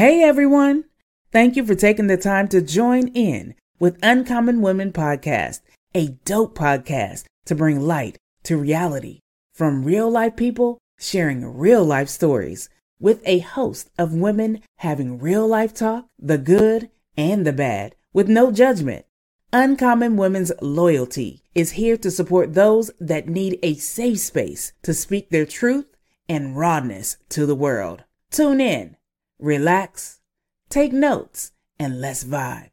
[0.00, 0.84] Hey everyone!
[1.30, 5.60] Thank you for taking the time to join in with Uncommon Women Podcast,
[5.94, 9.18] a dope podcast to bring light to reality
[9.52, 15.46] from real life people sharing real life stories with a host of women having real
[15.46, 16.88] life talk, the good
[17.18, 19.04] and the bad, with no judgment.
[19.52, 25.28] Uncommon Women's Loyalty is here to support those that need a safe space to speak
[25.28, 25.94] their truth
[26.26, 28.04] and rawness to the world.
[28.30, 28.96] Tune in,
[29.40, 30.20] relax,
[30.68, 32.70] take notes, and let's vibe.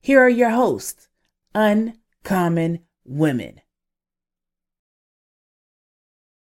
[0.00, 1.08] Here are your hosts,
[1.54, 3.60] Uncommon Women.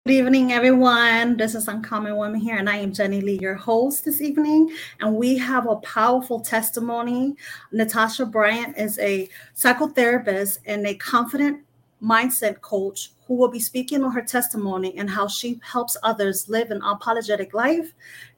[0.05, 1.37] Good evening, everyone.
[1.37, 4.71] This is Uncommon Women here, and I am Jenni Lee, your host this evening.
[5.01, 7.35] And we have a powerful testimony.
[7.73, 11.67] Natasha Bryant is a psychotherapist and a confident
[12.03, 16.71] mindset coach who will be speaking on her testimony and how she helps others live
[16.71, 17.93] an apologetic life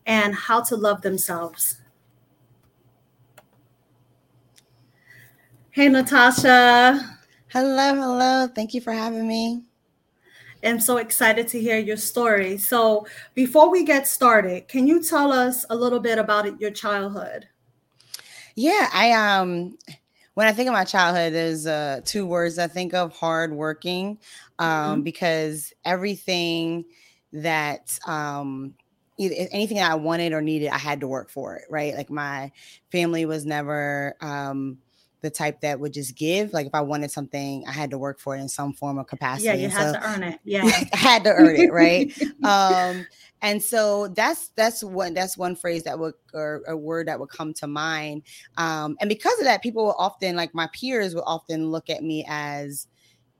[0.08, 1.76] and how to love themselves.
[5.70, 7.18] Hey, Natasha.
[7.48, 8.48] Hello, hello.
[8.48, 9.62] Thank you for having me.
[10.64, 12.58] I'm so excited to hear your story.
[12.58, 17.46] So, before we get started, can you tell us a little bit about your childhood?
[18.56, 19.78] Yeah, I um
[20.34, 24.18] when I think of my childhood, there's uh two words I think of hardworking,
[24.58, 25.02] um, mm-hmm.
[25.02, 26.86] because everything
[27.32, 28.74] that um
[29.18, 31.94] anything that I wanted or needed, I had to work for it, right?
[31.94, 32.52] Like my
[32.90, 34.78] family was never um
[35.20, 36.52] the type that would just give.
[36.52, 39.06] Like if I wanted something, I had to work for it in some form of
[39.08, 39.46] capacity.
[39.46, 40.40] Yeah, you had so, to earn it.
[40.44, 42.12] Yeah, I had to earn it, right?
[42.44, 43.06] um,
[43.42, 47.30] and so that's that's one that's one phrase that would or a word that would
[47.30, 48.22] come to mind.
[48.56, 52.02] Um, and because of that, people will often like my peers will often look at
[52.02, 52.86] me as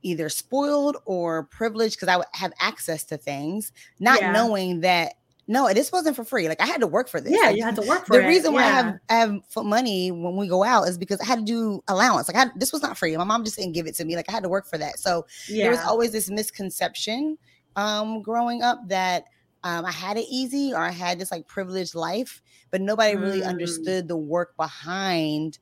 [0.01, 4.31] either spoiled or privileged because I would have access to things, not yeah.
[4.31, 5.15] knowing that
[5.49, 6.47] no, this wasn't for free.
[6.47, 7.33] Like I had to work for this.
[7.33, 8.21] Yeah, like, you had to work for the it.
[8.21, 8.67] The reason why yeah.
[8.67, 11.83] I have I have money when we go out is because I had to do
[11.87, 12.31] allowance.
[12.31, 13.17] Like I, this was not free.
[13.17, 14.15] My mom just didn't give it to me.
[14.15, 14.99] Like I had to work for that.
[14.99, 15.63] So yeah.
[15.63, 17.39] there was always this misconception
[17.75, 19.23] um, growing up that
[19.63, 23.41] um, I had it easy or I had this like privileged life, but nobody really
[23.41, 23.47] mm.
[23.47, 25.57] understood the work behind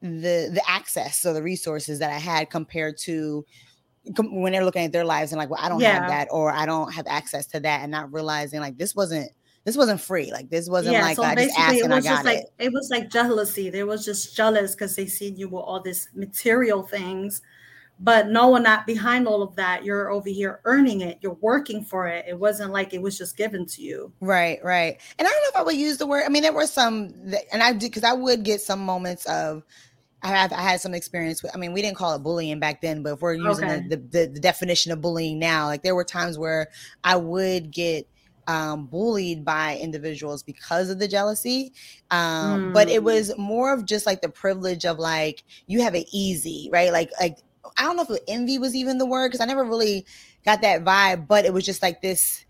[0.00, 3.44] the the access or the resources that I had compared to
[4.18, 6.00] when they're looking at their lives and like, well, I don't yeah.
[6.00, 9.30] have that or I don't have access to that, and not realizing like this wasn't
[9.64, 10.32] this wasn't free.
[10.32, 12.52] Like this wasn't yeah, like so I just asked it was just like it.
[12.58, 13.70] it was like jealousy.
[13.70, 17.42] They was just jealous because they seen you with all these material things,
[18.00, 19.84] but no one not behind all of that.
[19.84, 21.18] You're over here earning it.
[21.20, 22.24] You're working for it.
[22.26, 24.12] It wasn't like it was just given to you.
[24.20, 25.00] Right, right.
[25.18, 26.24] And I don't know if I would use the word.
[26.26, 29.24] I mean, there were some, that, and I did because I would get some moments
[29.26, 29.62] of
[30.22, 31.54] I have I had some experience with.
[31.54, 33.86] I mean, we didn't call it bullying back then, but if we're using okay.
[33.88, 36.68] the, the, the definition of bullying now, like there were times where
[37.02, 38.06] I would get
[38.46, 41.72] um, bullied by individuals because of the jealousy.
[42.10, 42.72] Um, mm.
[42.72, 43.04] But it hmm.
[43.04, 46.92] was more of just like the privilege of like you have it easy, right?
[46.92, 47.38] Like like
[47.76, 50.06] I don't know if envy was even the word because I never really
[50.44, 52.44] got that vibe, but it was just like this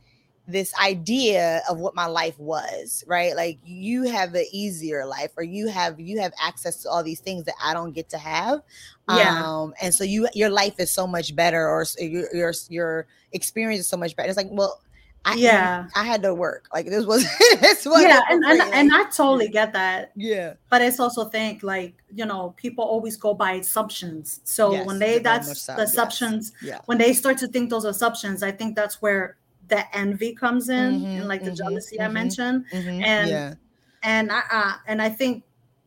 [0.49, 5.45] this idea of what my life was right like you have an easier life or
[5.45, 8.61] you have you have access to all these things that i don't get to have
[9.09, 9.43] yeah.
[9.45, 13.81] um and so you your life is so much better or your your, your experience
[13.81, 14.81] is so much better it's like well
[15.25, 16.69] I, yeah, I had to work.
[16.75, 17.23] Like this was
[17.61, 20.11] this was yeah, and, and, and I totally get that.
[20.17, 24.41] Yeah, but it's also think like you know people always go by assumptions.
[24.45, 26.71] So yes, when they that's so, the assumptions, yes.
[26.71, 26.79] yeah.
[26.87, 29.37] when they start to think those assumptions, I think that's where
[29.69, 33.31] the envy comes in mm-hmm, and like the mm-hmm, jealousy mm-hmm, I mentioned, mm-hmm, and
[33.31, 33.55] yeah.
[34.03, 35.45] and I uh, and I think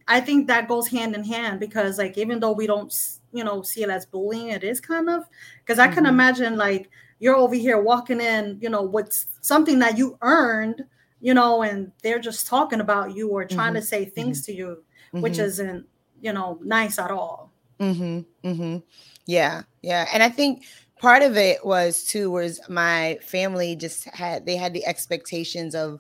[0.08, 2.94] I think that goes hand in hand because like even though we don't
[3.32, 5.26] you know see it as bullying, it is kind of
[5.60, 6.08] because I can mm-hmm.
[6.08, 10.84] imagine like you're over here walking in, you know, what's something that you earned,
[11.22, 14.54] you know, and they're just talking about you or trying to mm-hmm, say things to
[14.54, 15.86] you, which isn't
[16.22, 17.52] you know nice at all.
[17.80, 18.48] Mm-hmm.
[18.48, 18.78] Mm-hmm.
[19.26, 20.66] Yeah, yeah, and I think
[21.00, 26.00] part of it was too was my family just had they had the expectations of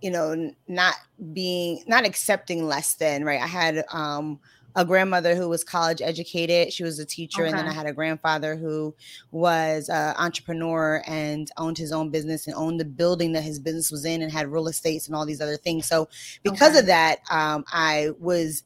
[0.00, 0.94] you know not
[1.32, 4.38] being not accepting less than right i had um
[4.76, 7.48] a grandmother who was college educated she was a teacher okay.
[7.48, 8.94] and then i had a grandfather who
[9.30, 13.90] was an entrepreneur and owned his own business and owned the building that his business
[13.90, 16.08] was in and had real estates and all these other things so
[16.42, 16.80] because okay.
[16.80, 18.64] of that um, i was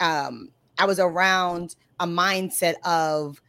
[0.00, 3.40] um, i was around a mindset of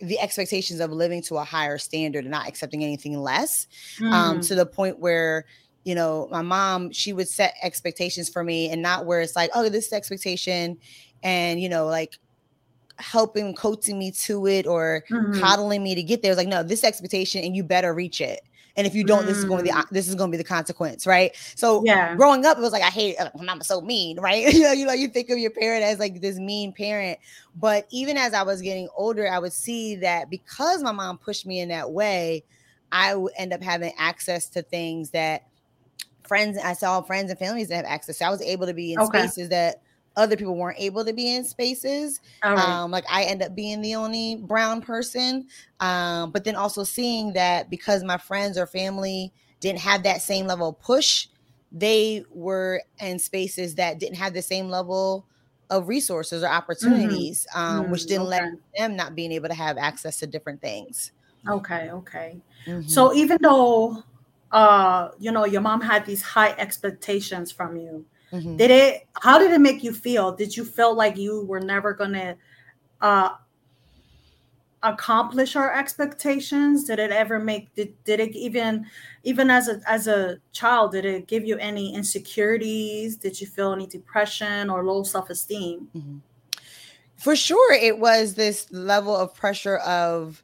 [0.00, 3.66] the expectations of living to a higher standard and not accepting anything less
[3.98, 4.10] mm.
[4.12, 5.44] um, to the point where
[5.84, 9.50] you know my mom she would set expectations for me and not where it's like
[9.54, 10.76] oh this expectation
[11.22, 12.18] and you know like
[12.98, 15.40] helping coaching me to it or mm-hmm.
[15.40, 18.40] coddling me to get there it's like no this expectation and you better reach it
[18.76, 19.26] and if you don't, mm.
[19.26, 21.34] this is going to be this is going to be the consequence, right?
[21.54, 24.52] So yeah, growing up, it was like I hate uh, mama's so mean, right?
[24.52, 27.18] you know, you know, you think of your parent as like this mean parent,
[27.56, 31.46] but even as I was getting older, I would see that because my mom pushed
[31.46, 32.44] me in that way,
[32.92, 35.46] I would end up having access to things that
[36.26, 38.18] friends I saw friends and families that have access.
[38.18, 39.26] So I was able to be in okay.
[39.26, 39.82] spaces that
[40.16, 42.20] other people weren't able to be in spaces.
[42.44, 42.58] Right.
[42.58, 45.46] Um, like I end up being the only brown person.
[45.80, 50.46] Um, but then also seeing that because my friends or family didn't have that same
[50.46, 51.28] level of push,
[51.72, 55.26] they were in spaces that didn't have the same level
[55.70, 56.56] of resources or mm-hmm.
[56.56, 57.58] opportunities, mm-hmm.
[57.58, 57.92] Um, mm-hmm.
[57.92, 58.40] which didn't okay.
[58.40, 61.12] let them not being able to have access to different things.
[61.48, 62.36] Okay, okay.
[62.66, 62.88] Mm-hmm.
[62.88, 64.02] So even though
[64.52, 68.56] uh, you know, your mom had these high expectations from you, Mm-hmm.
[68.56, 69.08] Did it?
[69.20, 70.32] How did it make you feel?
[70.32, 72.36] Did you feel like you were never gonna
[73.00, 73.30] uh,
[74.82, 76.84] accomplish our expectations?
[76.84, 77.74] Did it ever make?
[77.74, 78.86] Did, did it even,
[79.24, 83.16] even as a as a child, did it give you any insecurities?
[83.16, 85.88] Did you feel any depression or low self esteem?
[85.94, 86.18] Mm-hmm.
[87.16, 90.42] For sure, it was this level of pressure of,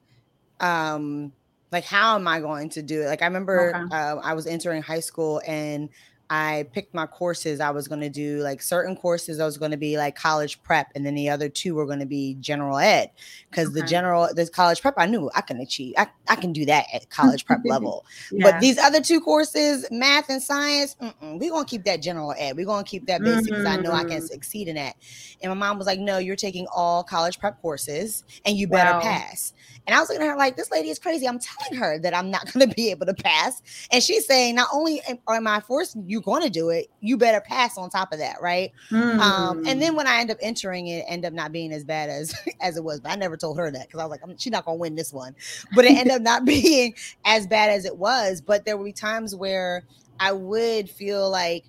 [0.61, 1.33] um,
[1.73, 3.07] like how am I going to do it?
[3.07, 3.97] Like I remember okay.
[3.97, 5.89] uh, I was entering high school and
[6.29, 7.61] I picked my courses.
[7.61, 9.39] I was going to do like certain courses.
[9.39, 12.01] I was going to be like college prep, and then the other two were going
[12.01, 13.11] to be general ed.
[13.51, 13.81] Because okay.
[13.81, 15.95] the general, the college prep, I knew I can achieve.
[15.97, 18.05] I, I can do that at college prep level.
[18.33, 18.51] yeah.
[18.51, 22.57] But these other two courses, math and science, we're going to keep that general ed.
[22.57, 23.81] We're going to keep that basic because mm-hmm.
[23.81, 24.27] I know I can mm-hmm.
[24.27, 24.97] succeed in that.
[25.43, 28.99] And my mom was like, "No, you're taking all college prep courses, and you better
[28.99, 29.01] wow.
[29.01, 29.53] pass."
[29.87, 31.29] And I was looking at her like, this lady is crazy.
[31.29, 33.63] I'm telling her that I'm not going to be able to pass.
[33.93, 37.41] And she's saying, not only am I forcing you going to do it, you better
[37.41, 38.73] pass on top of that, right?
[38.91, 39.19] Mm.
[39.19, 39.97] Um, and then hmm.
[39.97, 42.85] when I end up entering it, end up not being as bad as as it
[42.85, 43.01] was.
[43.01, 44.95] But I never told her that because I was like, she's not going to win
[44.95, 45.35] this one.
[45.75, 48.41] But it ended up not being as bad as it was.
[48.41, 49.85] But there would be times where
[50.19, 51.65] I would feel like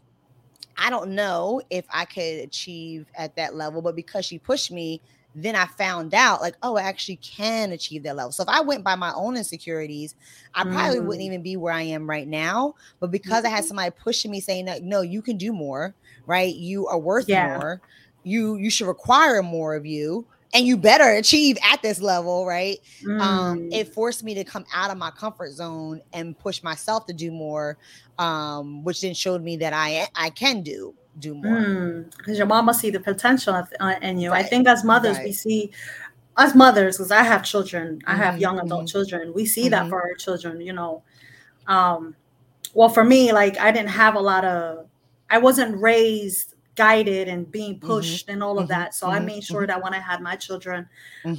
[0.78, 5.02] I don't know if I could achieve at that level, but because she pushed me,
[5.44, 8.32] then I found out like, oh, I actually can achieve that level.
[8.32, 10.16] So if I went by my own insecurities,
[10.56, 11.06] I probably mm.
[11.06, 12.74] wouldn't even be where I am right now.
[13.00, 13.48] But because mm-hmm.
[13.48, 13.68] I had mm-hmm.
[13.68, 15.94] somebody pushing me saying that no, you can do more,
[16.26, 16.54] right?
[16.56, 17.56] You are worth yeah.
[17.56, 17.82] more.
[18.24, 22.80] You you should require more of you and you better achieve at this level, right?
[23.06, 23.22] Um, mm.
[23.22, 27.14] Um, it forced me to come out of my comfort zone and push myself to
[27.14, 27.78] do more,
[28.18, 32.46] um, which then showed me that I I can do do more because mm, your
[32.48, 34.32] mama see the potential uh, in you.
[34.32, 34.46] Right.
[34.46, 35.26] I think as mothers right.
[35.26, 35.72] we see
[36.38, 38.12] as mothers because I have children, mm-hmm.
[38.12, 38.88] I have young adult mm-hmm.
[38.88, 39.34] children.
[39.34, 39.72] We see mm-hmm.
[39.72, 41.04] that for our children, you know.
[41.68, 42.16] Um,
[42.74, 44.88] well, for me, like I didn't have a lot of,
[45.30, 47.88] I wasn't raised guided and being mm-hmm.
[47.88, 48.80] pushed and all of mm-hmm.
[48.80, 48.94] that.
[48.94, 49.26] So I mm-hmm.
[49.26, 50.88] made sure that when I had my children,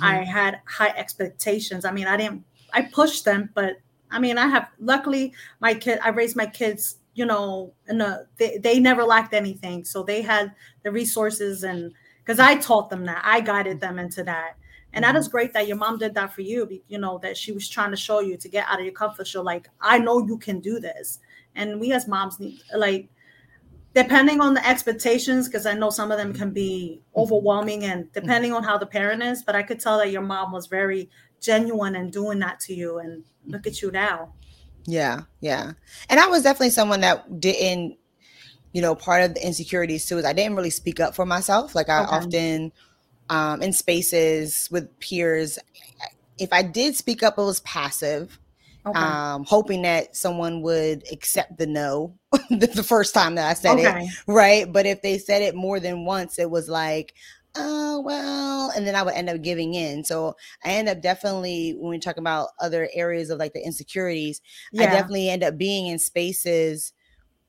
[0.02, 1.84] I had high expectations.
[1.84, 3.76] I mean, I didn't, I pushed them, but
[4.10, 8.00] I mean, I have luckily my kid, I raised my kids you know, and
[8.36, 9.84] they, they never lacked anything.
[9.84, 10.54] So they had
[10.84, 11.92] the resources and
[12.22, 14.52] because I taught them that, I guided them into that.
[14.92, 15.14] And mm-hmm.
[15.14, 17.68] that is great that your mom did that for you, you know, that she was
[17.68, 19.44] trying to show you to get out of your comfort zone.
[19.44, 21.18] Like, I know you can do this.
[21.56, 23.08] And we as moms need, like,
[23.94, 27.20] depending on the expectations, because I know some of them can be mm-hmm.
[27.20, 28.20] overwhelming and mm-hmm.
[28.20, 31.10] depending on how the parent is, but I could tell that your mom was very
[31.40, 32.98] genuine in doing that to you.
[32.98, 34.34] And look at you now.
[34.88, 35.72] Yeah, yeah.
[36.08, 37.98] And I was definitely someone that didn't,
[38.72, 41.74] you know, part of the insecurities too is I didn't really speak up for myself.
[41.74, 42.16] Like I okay.
[42.16, 42.72] often
[43.28, 45.58] um in spaces with peers,
[46.38, 48.38] if I did speak up, it was passive.
[48.86, 48.98] Okay.
[48.98, 52.14] Um, hoping that someone would accept the no
[52.48, 54.06] the first time that I said okay.
[54.06, 54.72] it, right?
[54.72, 57.12] But if they said it more than once, it was like,
[57.58, 60.34] oh well and then i would end up giving in so
[60.64, 64.40] i end up definitely when we talk about other areas of like the insecurities
[64.72, 64.84] yeah.
[64.84, 66.92] i definitely end up being in spaces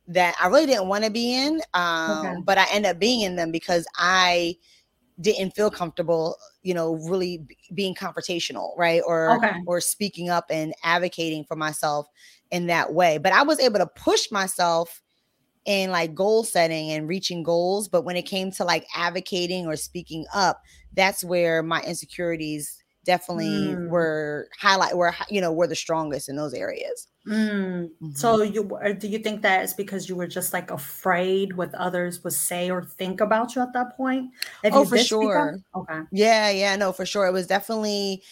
[0.07, 2.35] that i really didn't want to be in um, okay.
[2.45, 4.55] but i end up being in them because i
[5.21, 9.53] didn't feel comfortable you know really being confrontational right or okay.
[9.67, 12.07] or speaking up and advocating for myself
[12.51, 15.01] in that way but i was able to push myself
[15.69, 19.75] in like goal setting and reaching goals but when it came to like advocating or
[19.75, 23.87] speaking up that's where my insecurities definitely mm.
[23.87, 27.83] were highlight were you know were the strongest in those areas mm.
[27.83, 28.11] mm-hmm.
[28.15, 32.23] so you do you think that is because you were just like afraid what others
[32.23, 34.25] would say or think about you at that point
[34.63, 38.23] if oh for sure okay yeah yeah no for sure it was definitely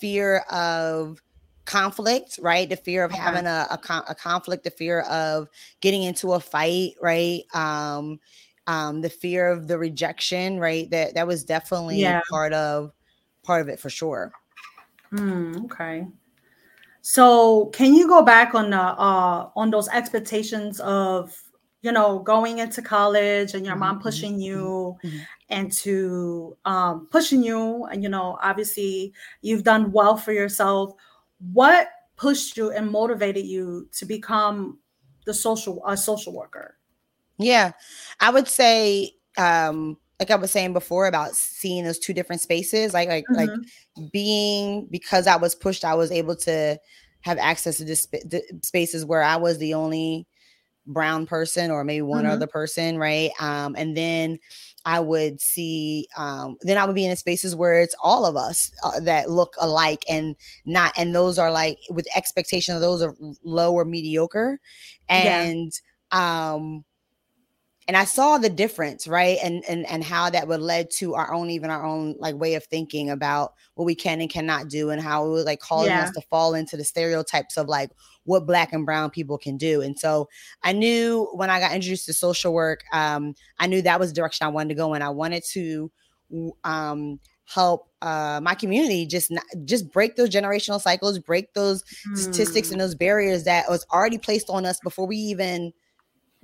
[0.00, 1.20] fear of
[1.68, 2.68] conflict, right?
[2.68, 5.48] The fear of having a, a, a, conflict, the fear of
[5.82, 7.42] getting into a fight, right?
[7.54, 8.18] Um,
[8.66, 10.90] um, the fear of the rejection, right?
[10.90, 12.22] That that was definitely yeah.
[12.30, 12.92] part of
[13.42, 14.32] part of it for sure.
[15.12, 16.06] Mm, okay.
[17.02, 21.34] So can you go back on the uh on those expectations of
[21.82, 23.80] you know going into college and your mm-hmm.
[23.80, 25.18] mom mm-hmm, pushing you mm-hmm.
[25.50, 30.92] and to um pushing you and you know obviously you've done well for yourself.
[31.52, 34.78] What pushed you and motivated you to become
[35.24, 36.76] the social a social worker?
[37.38, 37.72] Yeah,
[38.20, 42.92] I would say um like I was saying before about seeing those two different spaces,
[42.92, 43.36] like like mm-hmm.
[43.36, 46.78] like being because I was pushed, I was able to
[47.20, 48.06] have access to this
[48.62, 50.26] spaces where I was the only
[50.86, 52.32] brown person or maybe one mm-hmm.
[52.32, 53.30] other person, right?
[53.40, 54.38] Um, and then
[54.84, 58.70] I would see, um, then I would be in spaces where it's all of us
[58.82, 63.14] uh, that look alike and not, and those are like with expectation of those are
[63.42, 64.60] low or mediocre,
[65.08, 65.72] and
[66.12, 66.54] yeah.
[66.54, 66.84] um
[67.88, 69.38] and I saw the difference, right?
[69.42, 72.54] And and and how that would lead to our own, even our own like way
[72.54, 75.88] of thinking about what we can and cannot do, and how it was like calling
[75.88, 76.04] yeah.
[76.04, 77.90] us to fall into the stereotypes of like
[78.28, 79.80] what black and brown people can do.
[79.80, 80.28] And so
[80.62, 84.16] I knew when I got introduced to social work, um, I knew that was the
[84.16, 85.02] direction I wanted to go in.
[85.02, 85.90] I wanted to
[86.62, 92.18] um help uh, my community just not, just break those generational cycles, break those mm.
[92.18, 92.80] statistics and hmm.
[92.80, 95.72] those barriers that was already placed on us before we even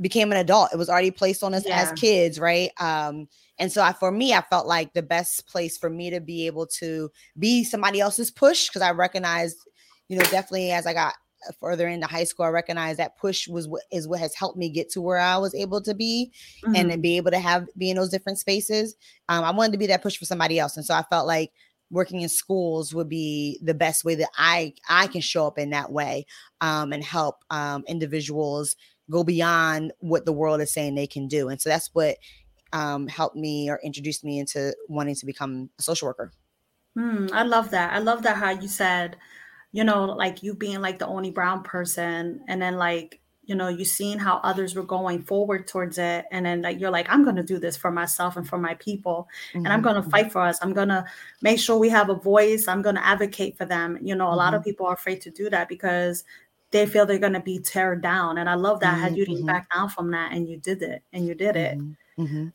[0.01, 0.73] became an adult.
[0.73, 1.83] It was already placed on us yeah.
[1.83, 2.71] as kids, right?
[2.81, 6.21] Um, and so I, for me, I felt like the best place for me to
[6.21, 9.59] be able to be somebody else's push because I recognized,
[10.09, 11.15] you know, definitely as I got
[11.61, 14.69] further into high school, I recognized that push was what is what has helped me
[14.69, 16.33] get to where I was able to be
[16.65, 16.77] mm-hmm.
[16.77, 18.97] and then be able to have be in those different spaces.
[19.29, 21.53] Um, I wanted to be that push for somebody else, and so I felt like
[21.91, 25.71] working in schools would be the best way that I I can show up in
[25.71, 26.27] that way
[26.61, 28.77] um, and help um, individuals
[29.11, 31.49] go beyond what the world is saying they can do.
[31.49, 32.17] And so that's what
[32.73, 36.33] um, helped me or introduced me into wanting to become a social worker.
[36.97, 37.93] Hmm, I love that.
[37.93, 39.17] I love that how you said,
[39.75, 43.69] you know, like you being like the only brown person, and then like you know
[43.69, 47.23] you seeing how others were going forward towards it and then like you're like i'm
[47.25, 49.59] going to do this for myself and for my people mm-hmm.
[49.59, 50.09] and i'm going to mm-hmm.
[50.09, 51.05] fight for us i'm going to
[51.43, 54.31] make sure we have a voice i'm going to advocate for them you know a
[54.31, 54.39] mm-hmm.
[54.39, 54.71] lot of mm-hmm.
[54.71, 56.25] people are afraid to do that because
[56.75, 58.37] they feel they're going to be teared down.
[58.37, 59.47] And I love that mm-hmm, how you didn't mm-hmm.
[59.47, 61.79] back down from that and you did it and you did it.
[61.79, 62.49] Mm-hmm, mm-hmm.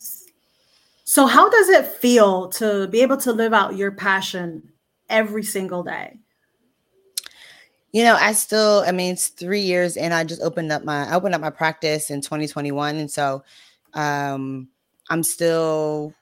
[1.05, 4.73] So, how does it feel to be able to live out your passion
[5.09, 6.19] every single day?
[7.91, 11.09] You know, I still, I mean, it's three years and I just opened up my,
[11.09, 12.97] I opened up my practice in 2021.
[12.97, 13.43] And so,
[13.93, 14.69] um,
[15.09, 16.13] I'm still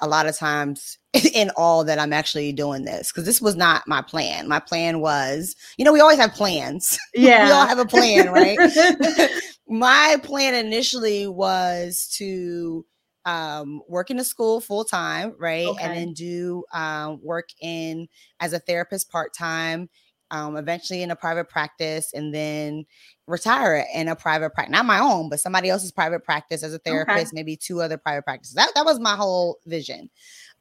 [0.00, 0.98] a lot of times
[1.34, 4.48] in all that I'm actually doing this because this was not my plan.
[4.48, 6.98] My plan was, you know, we always have plans.
[7.14, 7.44] Yeah.
[7.46, 8.58] we all have a plan, right?
[9.68, 12.84] my plan initially was to
[13.24, 15.66] um, work in a school full time, right?
[15.66, 15.84] Okay.
[15.84, 18.08] And then do um, work in
[18.40, 19.88] as a therapist part time,
[20.34, 22.84] um, eventually in a private practice, and then
[23.28, 26.78] retire in a private practice, not my own, but somebody else's private practice as a
[26.80, 27.30] therapist, okay.
[27.32, 28.54] maybe two other private practices.
[28.54, 30.10] That, that was my whole vision.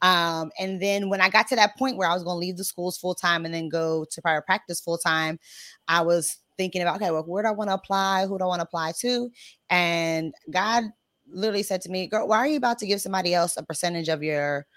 [0.03, 2.57] Um, and then when I got to that point where I was going to leave
[2.57, 5.39] the schools full time and then go to private practice full time,
[5.87, 8.27] I was thinking about, okay, well, where do I want to apply?
[8.27, 9.31] Who do I want to apply to?
[9.71, 10.83] And God
[11.27, 14.07] literally said to me, girl, why are you about to give somebody else a percentage
[14.07, 14.67] of your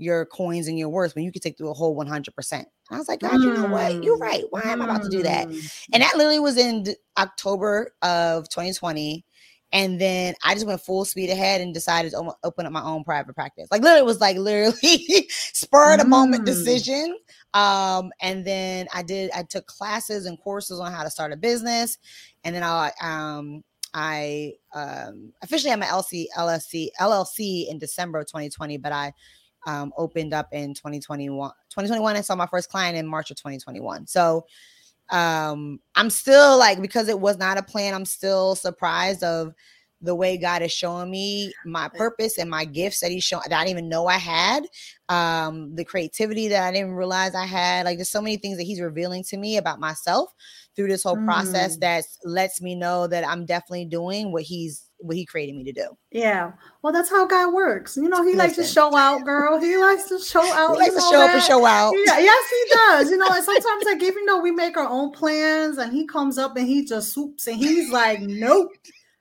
[0.00, 2.64] your coins and your worth when you could take through a whole 100%.
[2.90, 3.44] I was like, God, mm.
[3.44, 4.02] you know what?
[4.02, 4.44] You're right.
[4.50, 5.48] Why am I about to do that?
[5.48, 5.88] Mm.
[5.92, 6.84] And that literally was in
[7.18, 9.24] October of 2020.
[9.72, 13.04] And then I just went full speed ahead and decided to open up my own
[13.04, 13.68] private practice.
[13.70, 16.46] Like literally, it was like literally spur of the moment mm.
[16.46, 17.16] decision.
[17.54, 19.30] Um, and then I did.
[19.32, 21.98] I took classes and courses on how to start a business,
[22.44, 23.62] and then I um
[23.94, 29.12] I um officially had my LC LLC LLC in December of 2020, but I
[29.66, 31.50] um opened up in 2021.
[31.70, 34.06] 2021, I saw my first client in March of 2021.
[34.06, 34.46] So
[35.12, 39.52] um i'm still like because it was not a plan i'm still surprised of
[40.00, 43.60] the way god is showing me my purpose and my gifts that he's showing that
[43.60, 44.64] i didn't even know i had
[45.08, 48.64] um the creativity that i didn't realize i had like there's so many things that
[48.64, 50.32] he's revealing to me about myself
[50.76, 51.24] through this whole mm.
[51.24, 55.64] process that lets me know that i'm definitely doing what he's what he created me
[55.64, 55.88] to do.
[56.10, 56.52] Yeah.
[56.82, 57.96] Well, that's how God works.
[57.96, 58.38] You know, he Listen.
[58.38, 59.58] likes to show out, girl.
[59.58, 60.74] He likes to show out.
[60.74, 61.30] He likes to show that.
[61.30, 61.94] up and show out.
[62.06, 63.10] Yeah, yes, he does.
[63.10, 66.38] You know, and sometimes like even though we make our own plans and he comes
[66.38, 68.70] up and he just swoops and he's like, nope.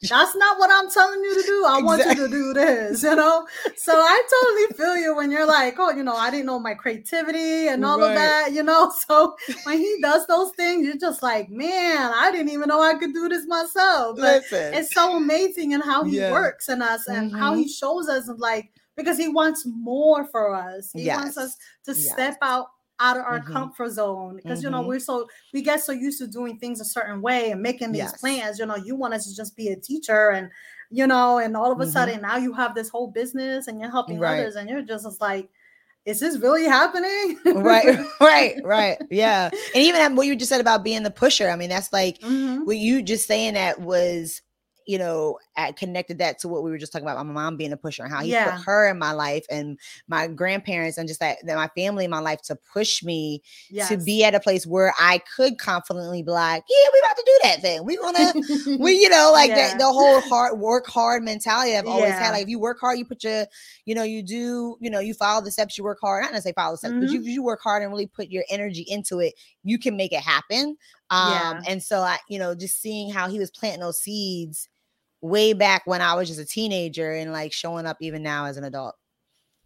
[0.02, 1.66] That's not what I'm telling you to do.
[1.68, 3.46] I want you to do this, you know?
[3.76, 6.74] So I totally feel you when you're like, oh, you know, I didn't know my
[6.74, 8.10] creativity and all right.
[8.10, 8.92] of that, you know?
[9.10, 12.94] So when he does those things, you're just like, man, I didn't even know I
[12.94, 14.18] could do this myself.
[14.18, 14.74] But Listen.
[14.74, 16.32] it's so amazing in how he yeah.
[16.32, 17.40] works in us and mm-hmm.
[17.40, 20.92] how he shows us like because he wants more for us.
[20.94, 21.18] He yes.
[21.18, 22.12] wants us to yes.
[22.12, 22.68] step out
[23.00, 23.54] out of our mm-hmm.
[23.54, 24.68] comfort zone because mm-hmm.
[24.68, 24.90] you know mm-hmm.
[24.90, 28.00] we're so we get so used to doing things a certain way and making these
[28.00, 28.20] yes.
[28.20, 30.50] plans you know you want us to just be a teacher and
[30.90, 31.92] you know and all of a mm-hmm.
[31.92, 34.40] sudden now you have this whole business and you're helping right.
[34.40, 35.50] others and you're just like
[36.06, 37.38] is this really happening?
[37.46, 38.98] right, right, right.
[39.12, 39.50] Yeah.
[39.76, 42.64] And even what you just said about being the pusher, I mean, that's like mm-hmm.
[42.64, 44.42] what you just saying that was
[44.90, 47.74] you know, I connected that to what we were just talking about my mom being
[47.74, 48.56] a pusher and how he yeah.
[48.56, 52.12] put her in my life and my grandparents and just that, that my family in
[52.12, 53.90] my life to push me yes.
[53.90, 57.24] to be at a place where I could confidently be like, yeah, we about to
[57.26, 57.84] do that thing.
[57.84, 58.34] We gonna,
[58.80, 59.74] we, you know, like yeah.
[59.74, 62.24] the, the whole hard work hard mentality I've always yeah.
[62.24, 62.32] had.
[62.32, 63.46] Like if you work hard, you put your,
[63.86, 66.24] you know, you do, you know, you follow the steps, you work hard.
[66.24, 67.06] Not necessarily follow the steps, mm-hmm.
[67.06, 70.14] but you, you work hard and really put your energy into it, you can make
[70.14, 70.78] it happen.
[71.12, 71.62] Um, yeah.
[71.68, 74.70] and so I, you know, just seeing how he was planting those seeds
[75.22, 78.58] way back when I was just a teenager and like showing up even now as
[78.58, 78.96] an adult.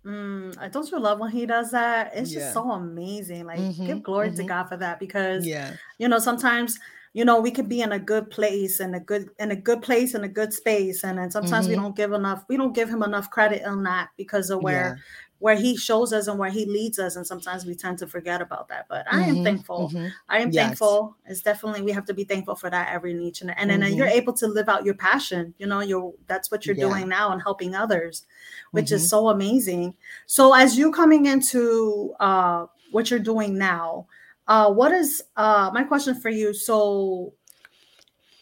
[0.06, 2.12] Mm, I don't you love when he does that?
[2.14, 2.40] It's yeah.
[2.40, 3.46] just so amazing.
[3.46, 4.38] Like mm-hmm, give glory mm-hmm.
[4.38, 6.78] to God for that because yeah, you know, sometimes
[7.14, 9.82] you know we could be in a good place and a good in a good
[9.82, 11.78] place in a good space and then sometimes mm-hmm.
[11.78, 15.00] we don't give enough we don't give him enough credit on that because of where
[15.44, 18.42] where he shows us and where he leads us and sometimes we tend to forget
[18.42, 20.08] about that but i am mm-hmm, thankful mm-hmm.
[20.30, 20.68] i am yes.
[20.68, 23.82] thankful it's definitely we have to be thankful for that every niche and, and mm-hmm.
[23.82, 26.88] then you're able to live out your passion you know you're that's what you're yeah.
[26.88, 28.26] doing now and helping others
[28.72, 29.10] which is mm-hmm.
[29.10, 29.94] so amazing
[30.28, 34.08] so as you coming into uh what you're doing now
[34.48, 37.34] uh what is uh my question for you so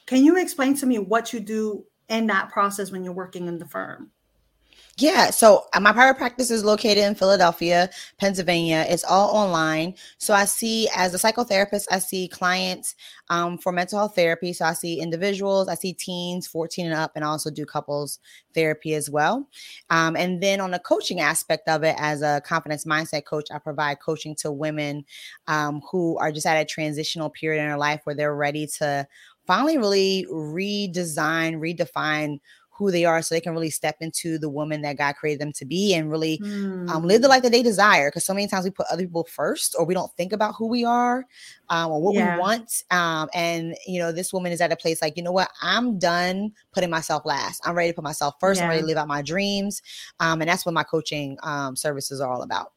[0.06, 3.58] can you explain to me what you do in that process when you're working in
[3.58, 4.12] the firm
[5.02, 7.90] yeah, so uh, my private practice is located in Philadelphia,
[8.20, 8.86] Pennsylvania.
[8.88, 9.96] It's all online.
[10.20, 12.96] So I see, as a psychotherapist, I see clients
[13.30, 14.54] um, for mental health therapy.
[14.54, 18.20] So I see individuals, I see teens 14 and up, and I also do couples
[18.54, 19.48] therapy as well.
[19.90, 23.58] Um, and then on the coaching aspect of it, as a confidence mindset coach, I
[23.58, 25.06] provide coaching to women
[25.48, 29.08] um, who are just at a transitional period in their life where they're ready to
[29.48, 32.40] finally really redesign, redefine
[32.82, 35.54] who they are so they can really step into the woman that God created them
[35.54, 36.90] to be and really mm.
[36.90, 37.32] um, live the hmm.
[37.32, 38.10] life that they desire.
[38.10, 40.68] Because so many times we put other people first or we don't think about who
[40.68, 41.26] we are
[41.70, 42.36] um, or what yeah.
[42.36, 42.84] we want.
[42.90, 45.50] Um, and, you know, this woman is at a place like, you know what?
[45.62, 47.62] I'm done putting myself last.
[47.66, 48.60] I'm ready to put myself first.
[48.60, 48.66] Yeah.
[48.66, 49.82] I'm ready to live out my dreams.
[50.20, 52.74] Um, and that's what my coaching um, services are all about.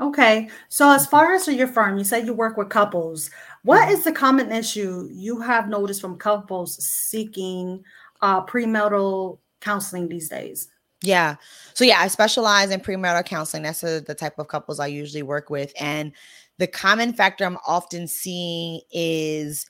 [0.00, 0.48] Okay.
[0.68, 1.10] So as mm-hmm.
[1.10, 3.30] far as your firm, you said you work with couples.
[3.64, 4.02] What mm-hmm.
[4.02, 7.82] the common issue you have noticed from couples seeking
[8.20, 10.68] uh, premarital counseling these days?
[11.02, 11.36] Yeah.
[11.74, 13.62] So yeah, I specialize in premarital counseling.
[13.62, 15.72] That's a, the type of couples I usually work with.
[15.80, 16.12] And
[16.58, 19.66] the common factor I'm often seeing is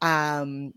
[0.00, 0.74] um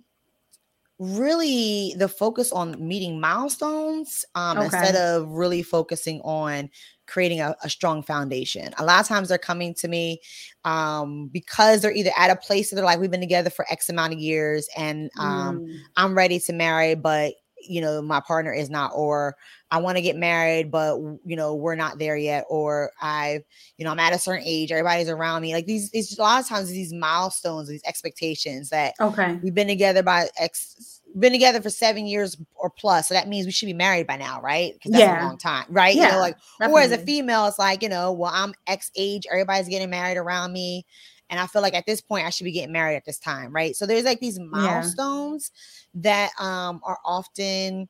[0.98, 4.66] really the focus on meeting milestones um okay.
[4.66, 6.70] instead of really focusing on
[7.08, 8.74] creating a, a, strong foundation.
[8.78, 10.20] A lot of times they're coming to me
[10.64, 13.90] um, because they're either at a place that they're like, we've been together for X
[13.90, 15.78] amount of years and um, mm.
[15.96, 17.34] I'm ready to marry, but
[17.68, 19.36] you know, my partner is not, or
[19.72, 23.44] I want to get married, but you know, we're not there yet, or i've
[23.78, 25.54] you know, I'm at a certain age, everybody's around me.
[25.54, 29.68] Like these, these a lot of times these milestones, these expectations that okay, we've been
[29.68, 33.08] together by X been together for seven years or plus.
[33.08, 34.74] So that means we should be married by now, right?
[34.74, 35.24] Because that's yeah.
[35.24, 35.96] a long time, right?
[35.96, 36.82] Yeah, you know, like definitely.
[36.82, 40.18] or as a female, it's like, you know, well, I'm X age, everybody's getting married
[40.18, 40.86] around me.
[41.30, 43.52] And I feel like at this point I should be getting married at this time,
[43.54, 43.76] right?
[43.76, 45.52] So there's like these milestones
[45.94, 46.02] yeah.
[46.02, 47.90] that um are often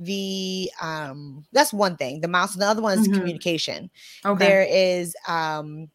[0.00, 2.20] the um that's one thing.
[2.20, 3.18] The milestone, the other one is mm-hmm.
[3.18, 3.90] communication.
[4.24, 4.44] Okay.
[4.44, 5.88] There is um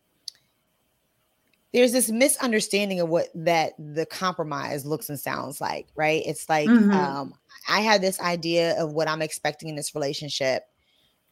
[1.73, 6.23] there's this misunderstanding of what that the compromise looks and sounds like, right?
[6.25, 6.91] It's like mm-hmm.
[6.91, 7.33] um,
[7.69, 10.63] I have this idea of what I'm expecting in this relationship,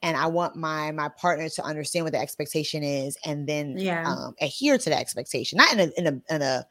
[0.05, 4.07] and I want my my partner to understand what the expectation is, and then yeah.
[4.07, 6.65] um, adhere to that expectation, not in a in a, in a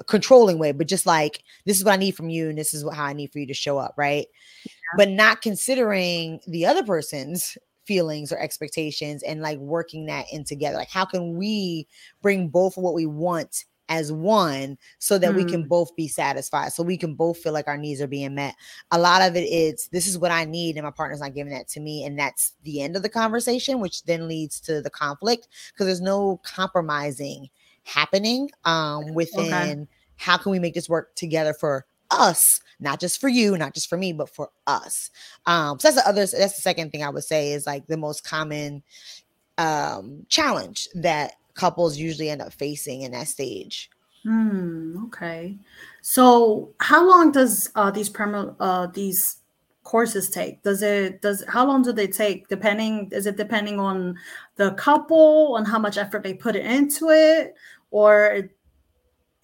[0.00, 2.72] a controlling way, but just like this is what I need from you, and this
[2.72, 4.26] is what how I need for you to show up, right?
[4.64, 4.72] Yeah.
[4.96, 10.76] But not considering the other person's feelings or expectations and like working that in together.
[10.76, 11.88] Like, how can we
[12.22, 15.36] bring both of what we want as one so that mm.
[15.36, 15.68] we can mm.
[15.68, 18.54] both be satisfied so we can both feel like our needs are being met
[18.90, 21.52] a lot of it is this is what i need and my partner's not giving
[21.52, 24.90] that to me and that's the end of the conversation which then leads to the
[24.90, 27.48] conflict because there's no compromising
[27.84, 29.86] happening um within okay.
[30.16, 33.88] how can we make this work together for us, not just for you, not just
[33.88, 35.10] for me, but for us.
[35.46, 37.96] Um, so that's the other, that's the second thing I would say is like the
[37.96, 38.82] most common
[39.58, 43.90] um challenge that couples usually end up facing in that stage.
[44.22, 45.58] Hmm, okay.
[46.02, 49.38] So how long does uh these perma uh these
[49.84, 50.62] courses take?
[50.62, 52.48] Does it does how long do they take?
[52.48, 54.16] Depending is it depending on
[54.56, 57.54] the couple on how much effort they put into it,
[57.90, 58.48] or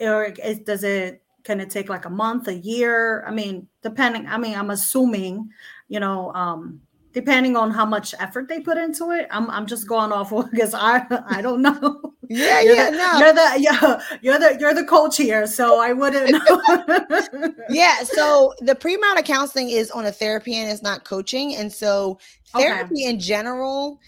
[0.00, 3.24] or it, does it can it take like a month, a year?
[3.26, 4.26] I mean, depending.
[4.26, 5.50] I mean, I'm assuming,
[5.88, 6.80] you know, um,
[7.14, 9.26] depending on how much effort they put into it.
[9.30, 12.14] I'm I'm just going off because I I don't know.
[12.28, 13.18] Yeah, you're yeah, the, no.
[13.18, 17.54] You're the yeah, you're the you're the coach here, so I wouldn't know.
[17.70, 21.54] yeah, so the pre-marital counseling is on a therapy and it's not coaching.
[21.56, 22.18] And so
[22.54, 23.10] therapy okay.
[23.10, 24.00] in general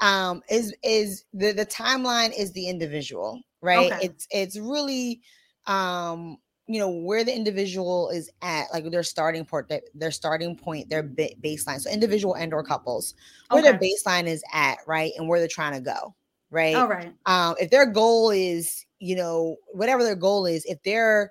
[0.00, 3.92] um is is the the timeline is the individual, right?
[3.92, 4.06] Okay.
[4.06, 5.20] It's it's really
[5.66, 10.88] um you know where the individual is at like their starting point their starting point
[10.88, 13.14] their baseline so individual and or couples
[13.50, 13.70] where okay.
[13.70, 16.14] their baseline is at right and where they're trying to go
[16.50, 20.82] right all right um if their goal is you know whatever their goal is if
[20.84, 21.30] they're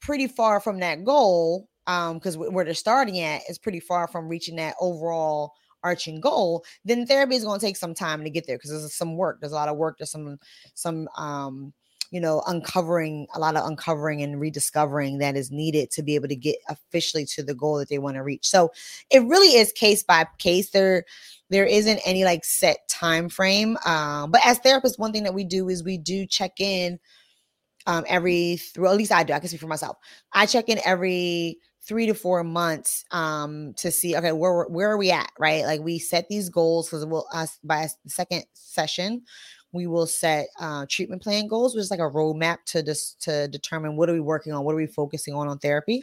[0.00, 4.28] pretty far from that goal um because where they're starting at is pretty far from
[4.28, 8.46] reaching that overall arching goal then therapy is going to take some time to get
[8.46, 10.38] there because there's some work there's a lot of work there's some
[10.74, 11.72] some um
[12.10, 16.28] you know, uncovering a lot of uncovering and rediscovering that is needed to be able
[16.28, 18.48] to get officially to the goal that they want to reach.
[18.48, 18.72] So
[19.10, 20.70] it really is case by case.
[20.70, 21.04] There,
[21.50, 23.76] there isn't any like set time frame.
[23.84, 26.98] Um, but as therapists, one thing that we do is we do check in
[27.86, 29.32] um, every through at least I do.
[29.32, 29.96] I can speak for myself.
[30.32, 34.98] I check in every three to four months um to see okay where where are
[34.98, 39.22] we at right like we set these goals because we'll us by a second session
[39.72, 43.48] we will set uh, treatment plan goals, which is like a roadmap to just to
[43.48, 46.02] determine what are we working on, what are we focusing on on therapy.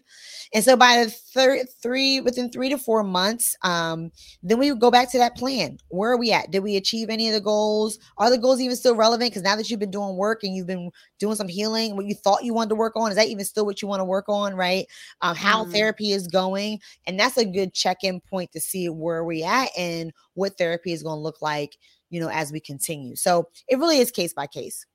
[0.53, 4.89] And so by the third three within three to four months, um, then we go
[4.89, 5.80] back to that plan.
[5.89, 6.51] Where are we at?
[6.51, 7.99] Did we achieve any of the goals?
[8.17, 9.32] Are the goals even still relevant?
[9.32, 12.15] Because now that you've been doing work and you've been doing some healing, what you
[12.15, 14.30] thought you wanted to work on, is that even still what you want to work
[14.30, 14.56] on?
[14.56, 14.86] Right?
[15.21, 15.71] Um, how mm.
[15.71, 19.69] therapy is going, and that's a good check-in point to see where we are at
[19.77, 21.77] and what therapy is going to look like
[22.10, 23.15] you know, as we continue.
[23.15, 24.86] So it really is case by case.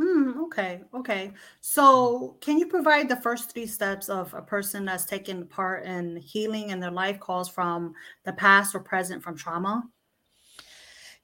[0.00, 0.82] Mm, okay.
[0.94, 1.32] Okay.
[1.60, 6.16] So, can you provide the first three steps of a person that's taken part in
[6.16, 7.92] healing in their life calls from
[8.24, 9.84] the past or present from trauma?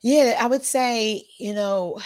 [0.01, 1.99] Yeah, I would say, you know,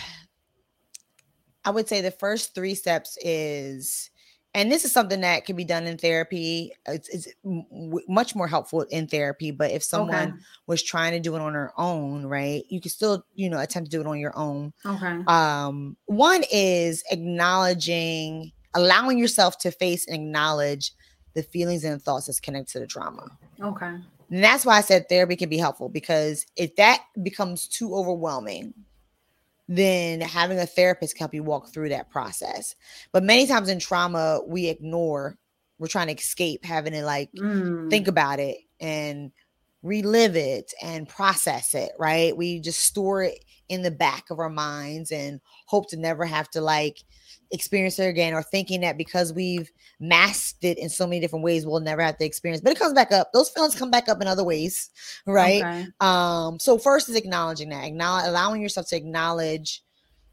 [1.65, 4.11] I would say the first three steps is
[4.55, 8.47] and this is something that can be done in therapy it's, it's w- much more
[8.47, 10.39] helpful in therapy but if someone okay.
[10.67, 13.91] was trying to do it on their own right you can still you know attempt
[13.91, 14.73] to do it on your own.
[14.85, 15.23] Okay.
[15.27, 20.93] Um one is acknowledging allowing yourself to face and acknowledge
[21.35, 23.97] the feelings and thoughts that's connected to the trauma okay.
[24.31, 28.73] And that's why i said therapy can be helpful because if that becomes too overwhelming
[29.69, 32.75] then having a therapist help you walk through that process.
[33.13, 35.39] But many times in trauma, we ignore,
[35.79, 37.89] we're trying to escape having to like mm.
[37.91, 39.33] think about it and
[39.83, 42.37] relive it and process it, right?
[42.37, 46.49] We just store it in the back of our minds and hope to never have
[46.51, 46.99] to like
[47.53, 51.67] experience it again or thinking that because we've masked it in so many different ways
[51.67, 53.31] we'll never have to experience but it comes back up.
[53.33, 54.91] Those feelings come back up in other ways
[55.27, 55.63] right?
[55.63, 55.87] Okay.
[56.01, 59.83] um so first is acknowledging that acknowledge allowing yourself to acknowledge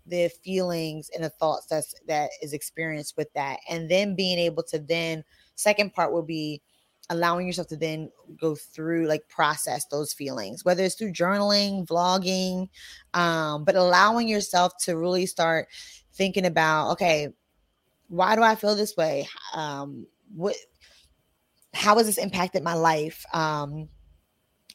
[0.09, 3.59] the feelings and the thoughts that's that is experienced with that.
[3.69, 5.23] And then being able to then
[5.55, 6.61] second part will be
[7.09, 12.69] allowing yourself to then go through like process those feelings whether it's through journaling vlogging
[13.13, 15.67] um but allowing yourself to really start
[16.13, 17.29] thinking about okay
[18.09, 19.27] why do i feel this way?
[19.53, 20.55] Um what
[21.73, 23.23] how has this impacted my life?
[23.33, 23.87] Um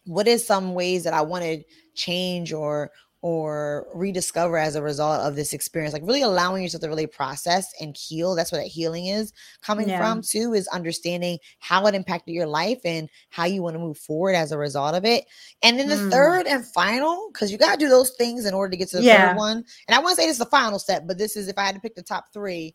[0.07, 1.63] what is some ways that i want to
[1.95, 2.91] change or
[3.25, 7.73] or rediscover as a result of this experience like really allowing yourself to really process
[7.81, 9.33] and heal that's where that healing is
[9.63, 9.97] coming yeah.
[9.97, 13.97] from too is understanding how it impacted your life and how you want to move
[13.97, 15.25] forward as a result of it
[15.63, 16.11] and then the mm.
[16.11, 18.99] third and final because you got to do those things in order to get to
[18.99, 19.29] the yeah.
[19.29, 21.49] third one and i want to say this is the final step but this is
[21.49, 22.75] if i had to pick the top three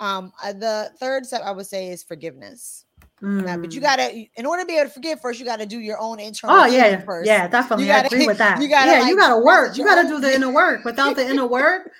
[0.00, 2.85] um uh, the third step i would say is forgiveness
[3.22, 3.62] Mm.
[3.62, 3.84] but you mm.
[3.84, 6.56] gotta, in order to be able to forgive, first you gotta do your own internal.
[6.56, 7.26] Oh yeah, first.
[7.26, 7.86] yeah, definitely.
[7.86, 8.60] You gotta, I agree with that.
[8.60, 9.76] You gotta, yeah, like, you gotta work.
[9.76, 10.84] You gotta do the inner work.
[10.84, 11.90] Without the inner work,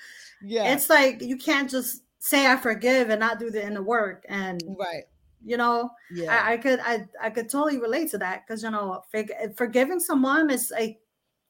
[0.43, 4.27] yeah, it's like you can't just say I forgive and not do the inner work.
[4.29, 5.05] And right,
[5.43, 8.71] you know, yeah, I, I could, I, I could totally relate to that because you
[8.71, 9.03] know,
[9.57, 10.99] forgiving someone is like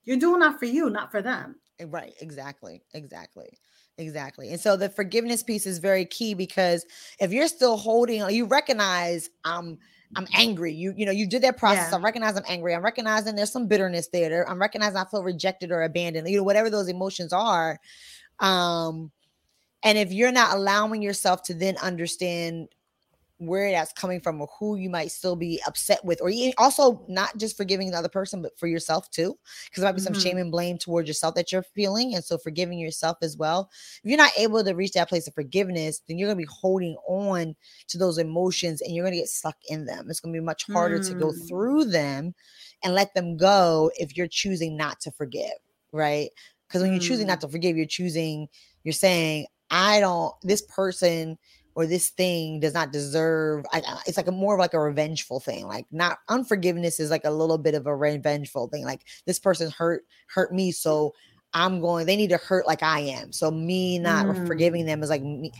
[0.04, 1.56] you're doing that for you, not for them.
[1.84, 2.14] Right.
[2.20, 2.82] Exactly.
[2.94, 3.58] Exactly.
[3.98, 4.50] Exactly.
[4.50, 6.84] And so the forgiveness piece is very key because
[7.18, 9.78] if you're still holding, you recognize I'm
[10.14, 10.72] I'm angry.
[10.72, 11.90] You you know you did that process.
[11.90, 11.98] Yeah.
[11.98, 12.74] I recognize I'm angry.
[12.74, 14.48] I'm recognizing there's some bitterness there.
[14.48, 16.28] I'm recognizing I feel rejected or abandoned.
[16.28, 17.78] You know whatever those emotions are.
[18.38, 19.10] Um,
[19.82, 22.68] and if you're not allowing yourself to then understand
[23.38, 27.36] where that's coming from or who you might still be upset with or also not
[27.36, 30.22] just forgiving the other person but for yourself too because there might be some mm-hmm.
[30.22, 33.68] shame and blame towards yourself that you're feeling and so forgiving yourself as well
[34.02, 36.50] if you're not able to reach that place of forgiveness then you're going to be
[36.50, 37.54] holding on
[37.88, 40.44] to those emotions and you're going to get stuck in them it's going to be
[40.44, 41.06] much harder mm.
[41.06, 41.48] to go mm.
[41.48, 42.34] through them
[42.82, 45.58] and let them go if you're choosing not to forgive
[45.92, 46.30] right
[46.66, 47.42] because when you're choosing not mm.
[47.42, 48.48] to forgive you're choosing
[48.82, 51.36] you're saying i don't this person
[51.76, 55.38] or this thing does not deserve I, it's like a more of like a revengeful
[55.38, 59.38] thing like not unforgiveness is like a little bit of a revengeful thing like this
[59.38, 61.14] person hurt hurt me so
[61.54, 64.46] i'm going they need to hurt like i am so me not mm.
[64.46, 65.52] forgiving them is like me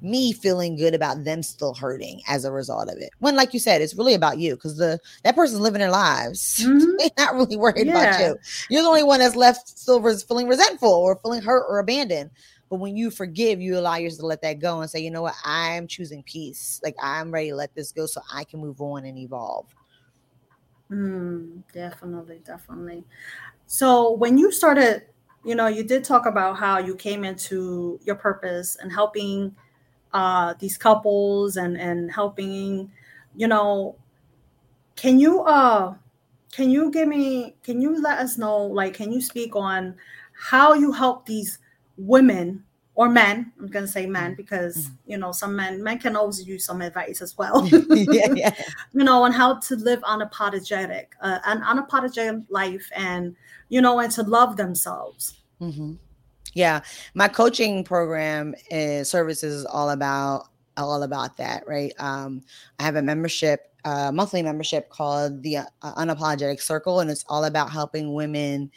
[0.00, 3.10] me feeling good about them still hurting as a result of it.
[3.18, 6.64] When, like you said, it's really about you because the that person's living their lives.
[6.68, 6.96] Mm-hmm.
[6.98, 7.92] They're not really worried yeah.
[7.92, 8.36] about you.
[8.68, 12.30] You're the only one that's left still feeling resentful or feeling hurt or abandoned.
[12.68, 15.22] But when you forgive, you allow yourself to let that go and say, you know
[15.22, 16.80] what, I'm choosing peace.
[16.82, 19.74] Like I'm ready to let this go so I can move on and evolve.
[20.90, 23.04] Mm, definitely, definitely.
[23.66, 25.04] So when you started,
[25.44, 29.54] you know, you did talk about how you came into your purpose and helping
[30.14, 32.90] uh these couples and and helping,
[33.36, 33.96] you know,
[34.96, 35.94] can you uh
[36.52, 39.94] can you give me can you let us know like can you speak on
[40.32, 41.58] how you help these
[41.98, 42.64] women
[42.98, 44.36] or men i'm going to say men mm-hmm.
[44.36, 45.12] because mm-hmm.
[45.12, 48.54] you know some men men can always use some advice as well yeah, yeah.
[48.92, 53.34] you know on how to live unapologetic uh, an unapologetic life and
[53.68, 55.94] you know and to love themselves mm-hmm.
[56.54, 56.80] yeah
[57.14, 62.42] my coaching program is services is all about all about that right um,
[62.78, 67.44] i have a membership uh, monthly membership called the uh, unapologetic circle and it's all
[67.44, 68.70] about helping women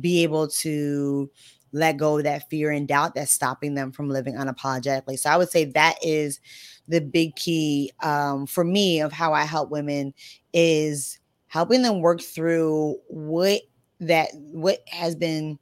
[0.00, 1.28] be able to
[1.76, 5.18] let go of that fear and doubt that's stopping them from living unapologetically.
[5.18, 6.40] So I would say that is
[6.88, 10.14] the big key um, for me of how I help women
[10.52, 13.62] is helping them work through what
[14.00, 15.58] that what has been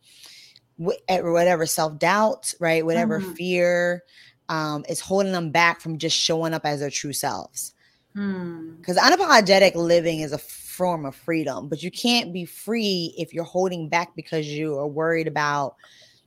[0.77, 3.33] whatever self-doubt right whatever mm-hmm.
[3.35, 4.03] fear
[4.49, 7.75] um, is holding them back from just showing up as their true selves
[8.13, 9.13] because hmm.
[9.13, 13.89] unapologetic living is a form of freedom but you can't be free if you're holding
[13.89, 15.77] back because you are worried about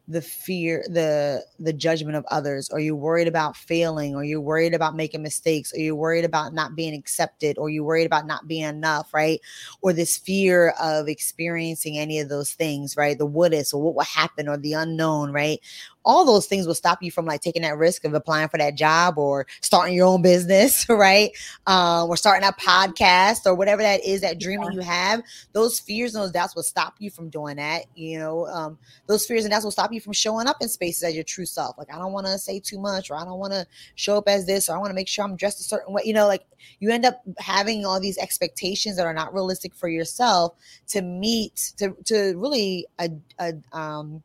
[0.07, 2.69] the fear the the judgment of others?
[2.69, 4.15] Are you worried about failing?
[4.15, 5.73] Or you worried about making mistakes?
[5.73, 7.57] Are you worried about not being accepted?
[7.57, 9.41] Or you worried about not being enough right?
[9.81, 13.17] Or this fear of experiencing any of those things right?
[13.17, 15.59] The what is or what will happen or the unknown right
[16.07, 18.75] all those things will stop you from like taking that risk of applying for that
[18.75, 21.31] job or starting your own business, right?
[21.67, 25.21] Um, or starting a podcast or whatever that is, that dream that you have.
[25.51, 27.87] Those fears and those doubts will stop you from doing that.
[27.93, 31.03] You know, um, those fears and doubts will stop you from showing up in spaces
[31.03, 31.77] as your true self.
[31.77, 34.29] Like, I don't want to say too much, or I don't want to show up
[34.29, 36.03] as this, or I want to make sure I'm dressed a certain way.
[36.05, 36.45] You know, like
[36.79, 40.55] you end up having all these expectations that are not realistic for yourself
[40.87, 44.23] to meet, to to really a, a um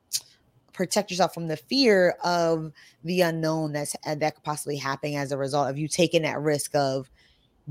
[0.73, 2.73] protect yourself from the fear of
[3.05, 6.41] the unknown that's uh, that could possibly happen as a result of you taking that
[6.41, 7.11] risk of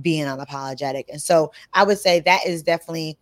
[0.01, 1.05] being unapologetic.
[1.09, 3.17] And so I would say that is definitely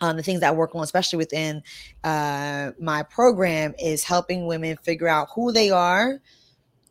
[0.00, 1.62] um, the things that I work on, especially within
[2.04, 6.20] uh, my program, is helping women figure out who they are,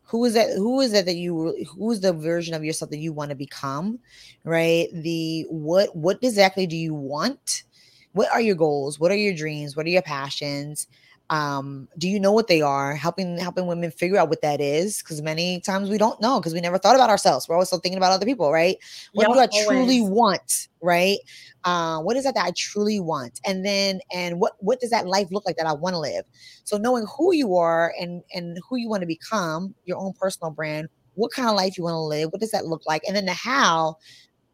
[0.02, 2.98] who is that who is that that you who is the version of yourself that
[2.98, 3.98] you want to become
[4.44, 4.88] right?
[4.92, 7.64] The what what exactly do you want?
[8.12, 8.98] What are your goals?
[8.98, 9.76] What are your dreams?
[9.76, 10.88] What are your passions
[11.30, 12.94] um do you know what they are?
[12.94, 16.54] Helping helping women figure out what that is because many times we don't know because
[16.54, 17.48] we never thought about ourselves.
[17.48, 18.76] We're always still thinking about other people right?
[19.12, 19.66] What yep, do i always.
[19.66, 21.18] truly want right?
[21.64, 23.40] Uh, what is that that i truly want?
[23.44, 26.24] And then and what what does that life look like that i want to live?
[26.64, 30.50] So knowing who you are and and who you want to become your own personal
[30.50, 33.02] brand what kind of life you want to live what does that look like?
[33.06, 33.96] And then the how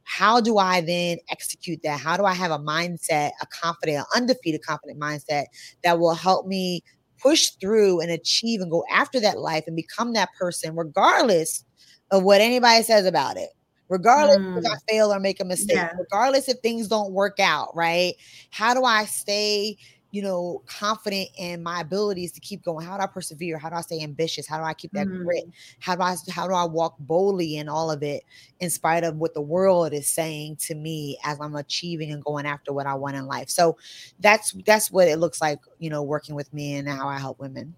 [0.04, 1.98] how do I then execute that?
[1.98, 5.46] How do I have a mindset, a confident, undefeated confident mindset
[5.82, 6.82] that will help me
[7.20, 11.64] push through and achieve and go after that life and become that person, regardless
[12.10, 13.50] of what anybody says about it?
[13.88, 14.58] Regardless mm.
[14.58, 15.92] if I fail or make a mistake, yeah.
[15.98, 18.14] regardless if things don't work out, right?
[18.50, 19.76] How do I stay
[20.14, 22.86] you know, confident in my abilities to keep going?
[22.86, 23.58] How do I persevere?
[23.58, 24.46] How do I stay ambitious?
[24.46, 25.24] How do I keep that mm.
[25.24, 25.42] grit?
[25.80, 28.22] How do I how do I walk boldly in all of it
[28.60, 32.46] in spite of what the world is saying to me as I'm achieving and going
[32.46, 33.50] after what I want in life?
[33.50, 33.76] So
[34.20, 37.40] that's that's what it looks like, you know, working with me and how I help
[37.40, 37.74] women.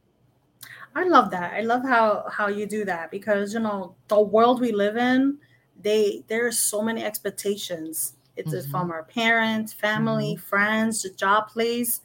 [0.95, 1.55] I love that.
[1.55, 5.39] I love how how you do that because you know the world we live in,
[5.81, 8.13] they there's so many expectations.
[8.37, 8.71] It's mm-hmm.
[8.71, 10.47] from our parents, family, mm-hmm.
[10.47, 12.03] friends, the job place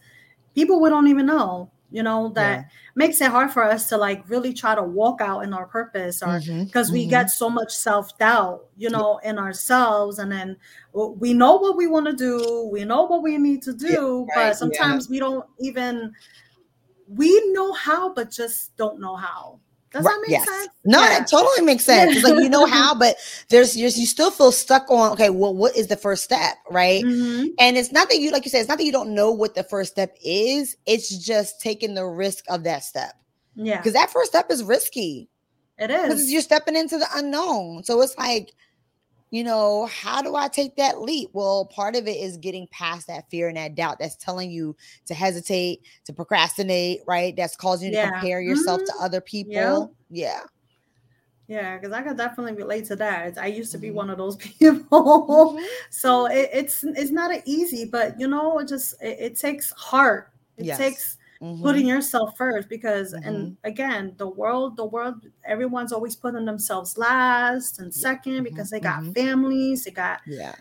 [0.56, 2.66] people we don't even know you know that yeah.
[2.96, 6.24] makes it hard for us to like really try to walk out in our purpose
[6.24, 6.94] or because mm-hmm.
[6.94, 7.10] we mm-hmm.
[7.10, 9.32] get so much self-doubt you know yeah.
[9.32, 10.56] in ourselves and then
[10.94, 14.42] we know what we want to do we know what we need to do yeah,
[14.42, 14.50] right.
[14.50, 16.12] but sometimes we don't even
[17.08, 19.60] we know how but just don't know how
[19.92, 20.48] does that make yes.
[20.48, 20.70] sense?
[20.86, 21.20] No, yeah.
[21.20, 22.16] that totally makes sense.
[22.16, 23.18] It's like you know how, but
[23.50, 27.04] there's you still feel stuck on okay, well, what is the first step, right?
[27.04, 27.48] Mm-hmm.
[27.60, 29.56] And it's not that you like you said, it's not that you don't know what
[29.56, 33.14] the first step is, it's just taking the risk of that step.
[33.56, 33.78] Yeah.
[33.78, 35.30] Because that first step is risky.
[35.78, 36.02] It is.
[36.04, 37.84] Because you're stepping into the unknown.
[37.84, 38.54] So it's like
[39.32, 41.30] you know, how do I take that leap?
[41.32, 44.76] Well, part of it is getting past that fear and that doubt that's telling you
[45.06, 47.34] to hesitate, to procrastinate, right?
[47.36, 48.08] That's causing you yeah.
[48.08, 48.98] to compare yourself mm-hmm.
[48.98, 49.96] to other people.
[50.10, 50.42] Yeah.
[51.48, 53.38] Yeah, because I could definitely relate to that.
[53.38, 53.98] I used to be mm-hmm.
[53.98, 55.66] one of those people, mm-hmm.
[55.90, 60.32] so it, it's it's not easy, but you know, it just it, it takes heart.
[60.58, 60.78] It yes.
[60.78, 61.62] takes mm-hmm.
[61.62, 63.28] putting yourself first because mm-hmm.
[63.28, 68.44] and again the world the world everyone's always putting themselves last and second mm-hmm.
[68.44, 69.12] because they got mm-hmm.
[69.12, 70.56] families they got yeah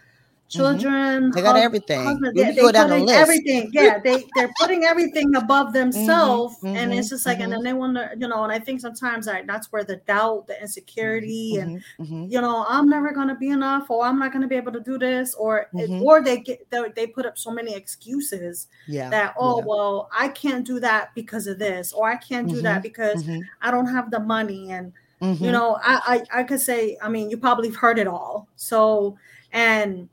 [0.50, 1.22] children.
[1.22, 1.30] Mm-hmm.
[1.30, 2.04] They got everything.
[2.04, 3.14] Husband, they, they down the list.
[3.14, 3.70] everything.
[3.72, 7.44] Yeah, they they're putting everything above mm-hmm, themselves, mm-hmm, and it's just like, mm-hmm.
[7.44, 8.42] and then they wonder, you know.
[8.44, 12.26] And I think sometimes like that's where the doubt, the insecurity, mm-hmm, and mm-hmm.
[12.28, 14.98] you know, I'm never gonna be enough, or I'm not gonna be able to do
[14.98, 15.68] this, or
[16.02, 18.66] or they get they, they put up so many excuses.
[18.86, 19.08] Yeah.
[19.08, 19.64] That oh yeah.
[19.66, 23.24] well, I can't do that because of this, or I can't do that because
[23.62, 27.30] I don't have the money, and you know, I, I I could say, I mean,
[27.30, 28.48] you probably heard it all.
[28.56, 29.16] So
[29.52, 30.08] and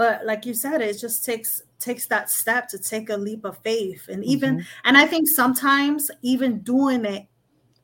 [0.00, 3.58] but like you said it just takes takes that step to take a leap of
[3.58, 4.08] faith.
[4.08, 4.66] And even mm-hmm.
[4.84, 7.26] and i think sometimes even doing it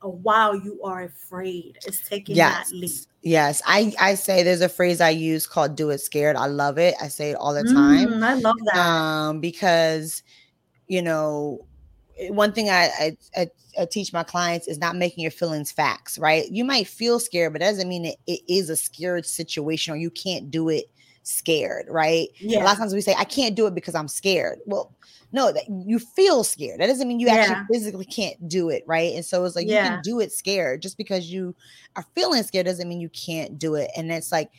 [0.00, 1.76] a while you are afraid.
[1.84, 2.70] It's taking yes.
[2.70, 2.90] that leap.
[3.20, 3.60] Yes.
[3.66, 6.36] I i say there's a phrase i use called do it scared.
[6.36, 6.94] I love it.
[7.02, 8.08] I say it all the time.
[8.08, 8.78] Mm, i love that.
[8.78, 10.22] Um because
[10.86, 11.66] you know
[12.30, 16.18] one thing I, I, I, I, teach my clients is not making your feelings facts,
[16.18, 16.50] right?
[16.50, 20.08] You might feel scared, but doesn't mean it, it is a scared situation or you
[20.08, 20.86] can't do it
[21.26, 22.28] scared, right?
[22.38, 22.62] Yeah.
[22.62, 24.60] A lot of times we say, I can't do it because I'm scared.
[24.64, 24.94] Well,
[25.32, 26.80] no, that you feel scared.
[26.80, 27.34] That doesn't mean you yeah.
[27.34, 29.12] actually physically can't do it, right?
[29.14, 29.84] And so it's like yeah.
[29.84, 30.82] you can do it scared.
[30.82, 31.54] Just because you
[31.96, 33.90] are feeling scared doesn't mean you can't do it.
[33.96, 34.50] And it's like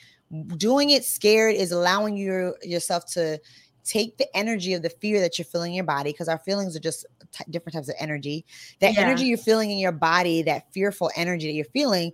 [0.58, 3.40] doing it scared is allowing your yourself to
[3.86, 6.76] take the energy of the fear that you're feeling in your body because our feelings
[6.76, 8.46] are just t- different types of energy.
[8.82, 9.02] That yeah.
[9.02, 12.12] energy you're feeling in your body, that fearful energy that you're feeling,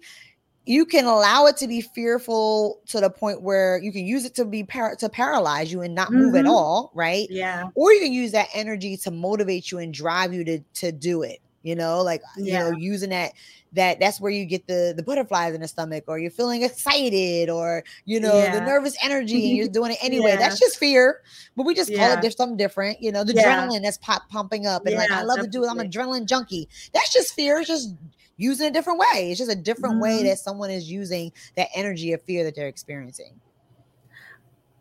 [0.65, 4.33] you can allow it to be fearful to the point where you can use it
[4.35, 6.19] to be par- to paralyze you and not mm-hmm.
[6.19, 6.53] move at mm-hmm.
[6.53, 7.27] all, right?
[7.29, 7.69] Yeah.
[7.75, 11.23] Or you can use that energy to motivate you and drive you to to do
[11.23, 11.39] it.
[11.63, 12.65] You know, like yeah.
[12.65, 13.33] you know, using that
[13.73, 17.49] that that's where you get the the butterflies in the stomach, or you're feeling excited,
[17.49, 18.59] or you know, yeah.
[18.59, 20.31] the nervous energy, and you're doing it anyway.
[20.31, 20.37] Yeah.
[20.37, 21.21] That's just fear,
[21.55, 23.01] but we just call it there's something different.
[23.01, 25.47] You know, the adrenaline that's pop pumping up, and like I love definitely.
[25.47, 25.69] to do it.
[25.69, 26.67] I'm an adrenaline junkie.
[26.93, 27.59] That's just fear.
[27.59, 27.95] It's just
[28.37, 29.29] using a different way.
[29.29, 30.03] It's just a different mm-hmm.
[30.03, 33.39] way that someone is using that energy of fear that they're experiencing.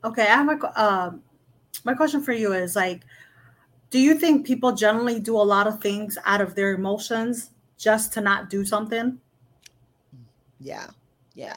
[0.05, 1.23] Okay, I have a um,
[1.85, 3.03] my question for you is like,
[3.91, 8.13] do you think people generally do a lot of things out of their emotions just
[8.15, 9.19] to not do something?
[10.59, 10.89] Yeah,
[11.35, 11.57] yeah.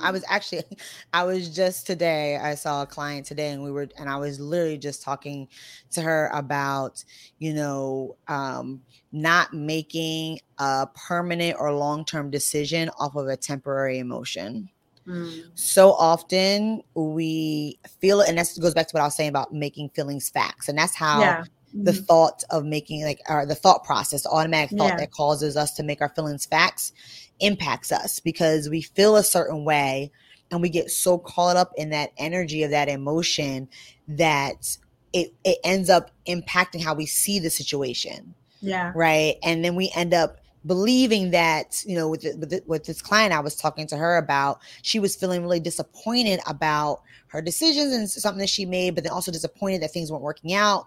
[0.00, 0.64] I was actually,
[1.12, 4.40] I was just today, I saw a client today and we were, and I was
[4.40, 5.48] literally just talking
[5.92, 7.04] to her about,
[7.38, 13.98] you know, um, not making a permanent or long term decision off of a temporary
[13.98, 14.68] emotion.
[15.06, 15.44] Mm.
[15.54, 19.52] So often we feel it, and that goes back to what I was saying about
[19.52, 21.44] making feelings facts, and that's how yeah.
[21.72, 22.02] the mm-hmm.
[22.02, 24.96] thought of making like or the thought process, the automatic thought yeah.
[24.98, 26.92] that causes us to make our feelings facts,
[27.40, 30.10] impacts us because we feel a certain way,
[30.50, 33.68] and we get so caught up in that energy of that emotion
[34.08, 34.76] that
[35.12, 38.34] it it ends up impacting how we see the situation.
[38.60, 38.92] Yeah.
[38.94, 39.36] Right.
[39.42, 43.00] And then we end up believing that you know with the, with, the, with this
[43.00, 47.92] client I was talking to her about, she was feeling really disappointed about her decisions
[47.92, 50.86] and something that she made, but then also disappointed that things weren't working out.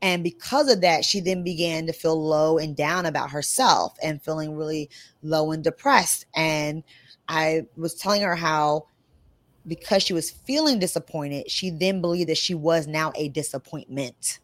[0.00, 4.22] And because of that, she then began to feel low and down about herself and
[4.22, 4.90] feeling really
[5.22, 6.26] low and depressed.
[6.34, 6.84] And
[7.28, 8.86] I was telling her how
[9.66, 14.40] because she was feeling disappointed, she then believed that she was now a disappointment.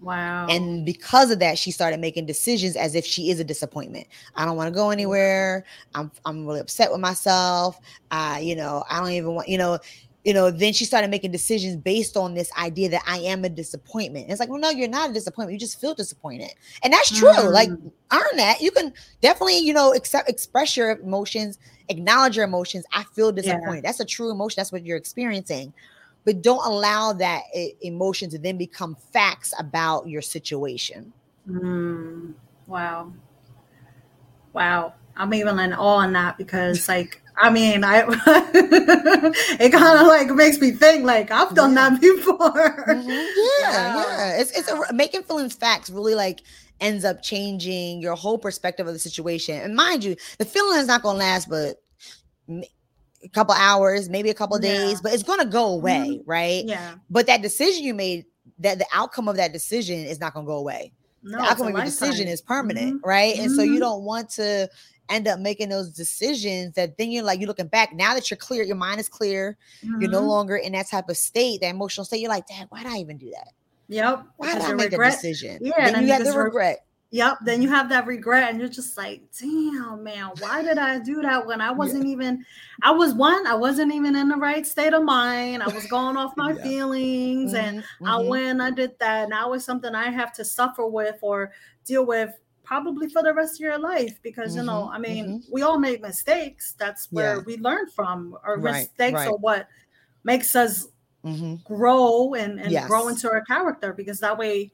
[0.00, 0.46] Wow.
[0.48, 4.06] And because of that, she started making decisions as if she is a disappointment.
[4.36, 5.64] I don't want to go anywhere.
[5.94, 7.80] I'm I'm really upset with myself.
[8.10, 9.78] Uh, you know, I don't even want, you know,
[10.28, 13.48] you know, then she started making decisions based on this idea that I am a
[13.48, 14.24] disappointment.
[14.24, 15.54] And it's like, well, no, you're not a disappointment.
[15.54, 16.50] You just feel disappointed.
[16.82, 17.30] And that's true.
[17.30, 17.50] Mm.
[17.50, 18.60] Like earn that.
[18.60, 21.58] You can definitely, you know, accept express your emotions,
[21.88, 22.84] acknowledge your emotions.
[22.92, 23.76] I feel disappointed.
[23.76, 23.80] Yeah.
[23.88, 24.56] That's a true emotion.
[24.58, 25.72] That's what you're experiencing
[26.24, 27.44] but don't allow that
[27.80, 31.10] emotion to then become facts about your situation.
[31.48, 32.34] Mm,
[32.66, 33.10] wow.
[34.52, 34.92] Wow.
[35.16, 38.00] I'm even in awe on that because like I mean I
[39.60, 41.90] it kind of like makes me think like I've done yeah.
[41.90, 42.38] that before.
[42.86, 43.08] Mm-hmm.
[43.08, 44.04] Yeah, wow.
[44.08, 44.40] yeah.
[44.40, 46.40] It's it's a, making feelings facts really like
[46.80, 49.56] ends up changing your whole perspective of the situation.
[49.56, 51.76] And mind you, the feeling is not gonna last but
[52.48, 54.72] a couple hours, maybe a couple yeah.
[54.72, 56.30] days, but it's gonna go away, mm-hmm.
[56.30, 56.64] right?
[56.64, 56.94] Yeah.
[57.10, 58.26] But that decision you made,
[58.60, 60.92] that the outcome of that decision is not gonna go away.
[61.22, 63.08] No, the outcome of your decision is permanent, mm-hmm.
[63.08, 63.36] right?
[63.36, 63.54] And mm-hmm.
[63.54, 63.80] so you mm-hmm.
[63.80, 64.68] don't want to
[65.08, 68.36] end up making those decisions that then you're like you're looking back now that you're
[68.36, 70.00] clear your mind is clear mm-hmm.
[70.00, 70.28] you're no mm-hmm.
[70.28, 72.98] longer in that type of state that emotional state you're like dad why did i
[72.98, 73.52] even do that
[73.88, 77.38] yep why did i make regret, that decision yeah then you have the regret Yep.
[77.44, 81.22] Then you have that regret, and you're just like, damn, man, why did I do
[81.22, 82.12] that when I wasn't yeah.
[82.12, 82.44] even,
[82.82, 85.62] I was one, I wasn't even in the right state of mind.
[85.62, 86.62] I was going off my yeah.
[86.62, 87.64] feelings, mm-hmm.
[87.64, 88.06] and mm-hmm.
[88.06, 89.30] I went, I did that.
[89.30, 91.52] Now it's something I have to suffer with or
[91.84, 92.34] deal with
[92.68, 95.38] probably for the rest of your life because mm-hmm, you know mm-hmm, i mean mm-hmm.
[95.50, 97.42] we all make mistakes that's where yeah.
[97.46, 99.28] we learn from our right, mistakes right.
[99.28, 99.66] are what
[100.22, 100.86] makes us
[101.24, 101.54] mm-hmm.
[101.64, 102.86] grow and, and yes.
[102.86, 104.70] grow into our character because that way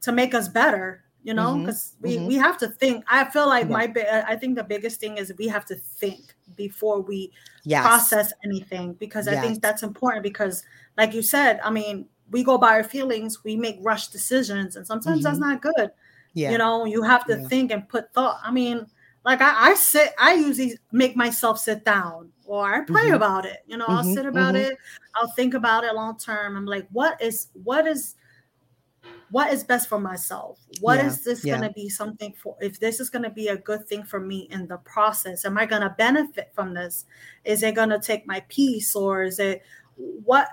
[0.00, 2.26] to make us better you know because mm-hmm, we mm-hmm.
[2.26, 3.72] we have to think i feel like yeah.
[3.72, 7.32] my i think the biggest thing is we have to think before we
[7.64, 7.84] yes.
[7.84, 9.36] process anything because yes.
[9.36, 10.62] i think that's important because
[10.96, 14.86] like you said i mean we go by our feelings we make rush decisions and
[14.86, 15.90] sometimes that's not good
[16.34, 16.52] yeah.
[16.52, 17.48] You know, you have to yeah.
[17.48, 18.40] think and put thought.
[18.44, 18.86] I mean,
[19.24, 23.14] like I, I, sit, I usually make myself sit down or I pray mm-hmm.
[23.14, 23.58] about it.
[23.66, 24.08] You know, mm-hmm.
[24.08, 24.72] I'll sit about mm-hmm.
[24.72, 24.78] it,
[25.16, 26.56] I'll think about it long term.
[26.56, 28.14] I'm like, what is what is
[29.30, 30.58] what is best for myself?
[30.80, 31.06] What yeah.
[31.06, 31.58] is this yeah.
[31.58, 32.56] going to be something for?
[32.60, 35.58] If this is going to be a good thing for me in the process, am
[35.58, 37.04] I going to benefit from this?
[37.44, 39.62] Is it going to take my peace or is it
[39.96, 40.48] what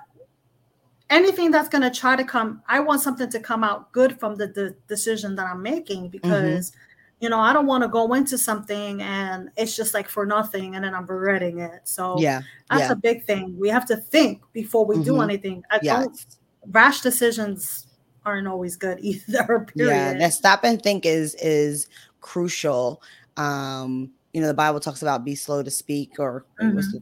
[1.09, 4.35] anything that's going to try to come i want something to come out good from
[4.35, 6.09] the, the decision that i'm making mm-hmm.
[6.09, 6.79] because mm-hmm.
[7.19, 10.75] you know i don't want to go into something and it's just like for nothing
[10.75, 12.91] and then i'm regretting it so yeah that's yeah.
[12.91, 15.03] a big thing we have to think before we mm-hmm.
[15.03, 15.99] do anything i yeah.
[15.99, 16.25] don't
[16.71, 17.85] rash decisions
[18.25, 19.91] aren't always good either period.
[19.91, 21.87] yeah that stop and think is is
[22.21, 23.01] crucial
[23.37, 26.97] um you know the bible talks about be slow to speak or mm-hmm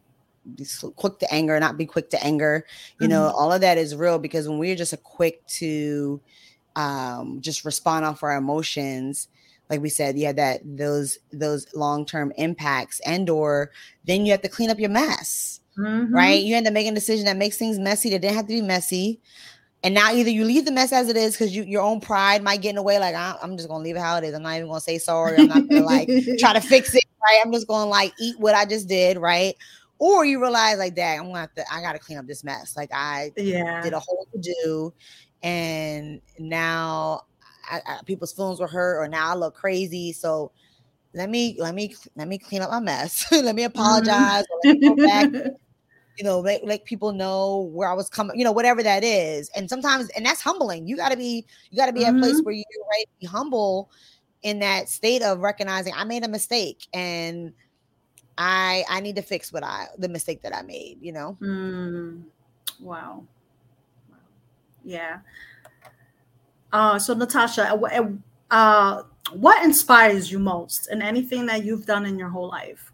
[0.55, 0.65] be
[0.95, 2.65] quick to anger, not be quick to anger.
[2.99, 3.11] You mm-hmm.
[3.11, 6.21] know, all of that is real because when we're just a quick to
[6.75, 9.27] um, just respond off our emotions,
[9.69, 13.71] like we said, yeah, that those those long term impacts, and or
[14.05, 16.13] then you have to clean up your mess, mm-hmm.
[16.13, 16.41] right?
[16.41, 18.61] You end up making a decision that makes things messy that didn't have to be
[18.61, 19.21] messy.
[19.83, 22.41] And now either you leave the mess as it is because you, your own pride
[22.41, 24.33] might get in the way, like I'm just gonna leave it how it is.
[24.33, 25.37] I'm not even gonna say sorry.
[25.37, 26.09] I'm not gonna like
[26.39, 27.41] try to fix it, right?
[27.43, 29.55] I'm just gonna like eat what I just did, right?
[30.03, 32.75] or you realize like that I'm gonna have to I gotta clean up this mess.
[32.75, 33.81] Like I yeah.
[33.81, 34.93] did a whole to do
[35.41, 37.21] and now
[37.69, 40.11] I, I, people's feelings were hurt or now I look crazy.
[40.11, 40.51] So
[41.13, 43.25] let me let me let me clean up my mess.
[43.31, 43.79] let me mm-hmm.
[43.79, 44.43] apologize.
[44.65, 45.05] Mm-hmm.
[45.05, 45.53] back,
[46.17, 49.49] you know, let, let people know where I was coming, you know, whatever that is.
[49.55, 50.87] And sometimes, and that's humbling.
[50.87, 52.15] You gotta be, you gotta be mm-hmm.
[52.15, 52.45] at a place mm-hmm.
[52.45, 53.89] where you're right, be humble
[54.43, 57.53] in that state of recognizing I made a mistake and
[58.37, 61.37] I I need to fix what I the mistake that I made, you know.
[61.41, 62.23] Mm,
[62.79, 63.23] wow.
[64.09, 64.17] wow.
[64.83, 65.19] Yeah.
[66.71, 68.07] Uh, so Natasha, uh,
[68.49, 69.03] uh,
[69.33, 72.92] what inspires you most in anything that you've done in your whole life?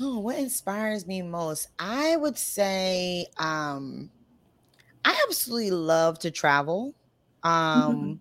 [0.00, 1.68] Oh, what inspires me most?
[1.78, 4.10] I would say um,
[5.04, 6.94] I absolutely love to travel.
[7.42, 8.20] Um,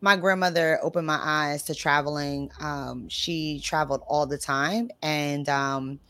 [0.00, 2.50] my grandmother opened my eyes to traveling.
[2.60, 6.00] Um, she traveled all the time, and um,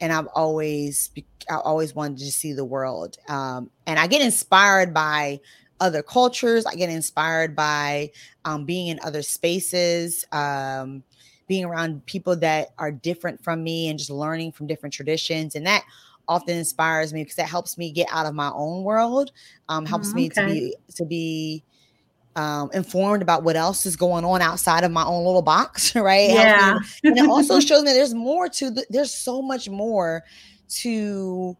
[0.00, 1.10] and I've always
[1.50, 3.18] I always wanted to see the world.
[3.28, 5.40] Um, and I get inspired by
[5.80, 6.66] other cultures.
[6.66, 8.12] I get inspired by
[8.44, 11.02] um, being in other spaces, um,
[11.46, 15.54] being around people that are different from me, and just learning from different traditions.
[15.54, 15.84] And that
[16.28, 19.32] often inspires me because that helps me get out of my own world.
[19.68, 20.16] Um, helps okay.
[20.16, 21.64] me to be to be
[22.36, 26.30] um, informed about what else is going on outside of my own little box, right?
[26.30, 26.78] Yeah.
[27.04, 30.24] and it also shows me there's more to the, there's so much more
[30.68, 31.56] to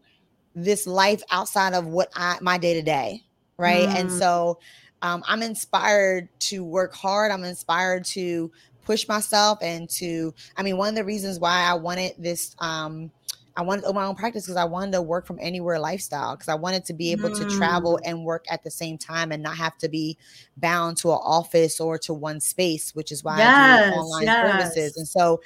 [0.55, 3.23] this life outside of what I my day to day,
[3.57, 3.87] right?
[3.87, 3.95] Mm.
[3.95, 4.59] And so
[5.01, 7.31] um, I'm inspired to work hard.
[7.31, 8.51] I'm inspired to
[8.85, 10.33] push myself and to.
[10.57, 13.11] I mean, one of the reasons why I wanted this um,
[13.55, 16.35] I wanted to open my own practice because I wanted to work from anywhere lifestyle
[16.35, 17.37] because I wanted to be able mm.
[17.37, 20.17] to travel and work at the same time and not have to be
[20.57, 24.23] bound to an office or to one space, which is why yes, I do online
[24.23, 24.51] yes.
[24.51, 24.97] services.
[24.97, 25.41] And so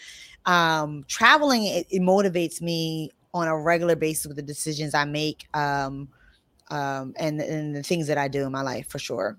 [0.45, 5.47] um, traveling it, it, motivates me on a regular basis with the decisions I make
[5.53, 6.07] um,
[6.69, 9.37] um, and, and the things that I do in my life for sure.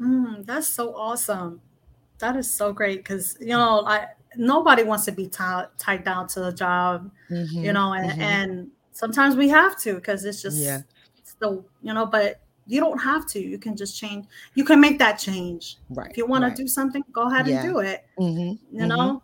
[0.00, 1.60] Mm, that's so awesome.
[2.24, 6.26] That is so great because you know I nobody wants to be tied tied down
[6.28, 8.20] to a job, mm-hmm, you know, and, mm-hmm.
[8.22, 10.80] and sometimes we have to because it's just yeah.
[11.22, 13.38] still you know, but you don't have to.
[13.38, 14.24] You can just change.
[14.54, 15.76] You can make that change.
[15.90, 16.10] Right.
[16.10, 16.56] If you want right.
[16.56, 17.60] to do something, go ahead yeah.
[17.60, 18.06] and do it.
[18.18, 19.22] Mm-hmm, you know.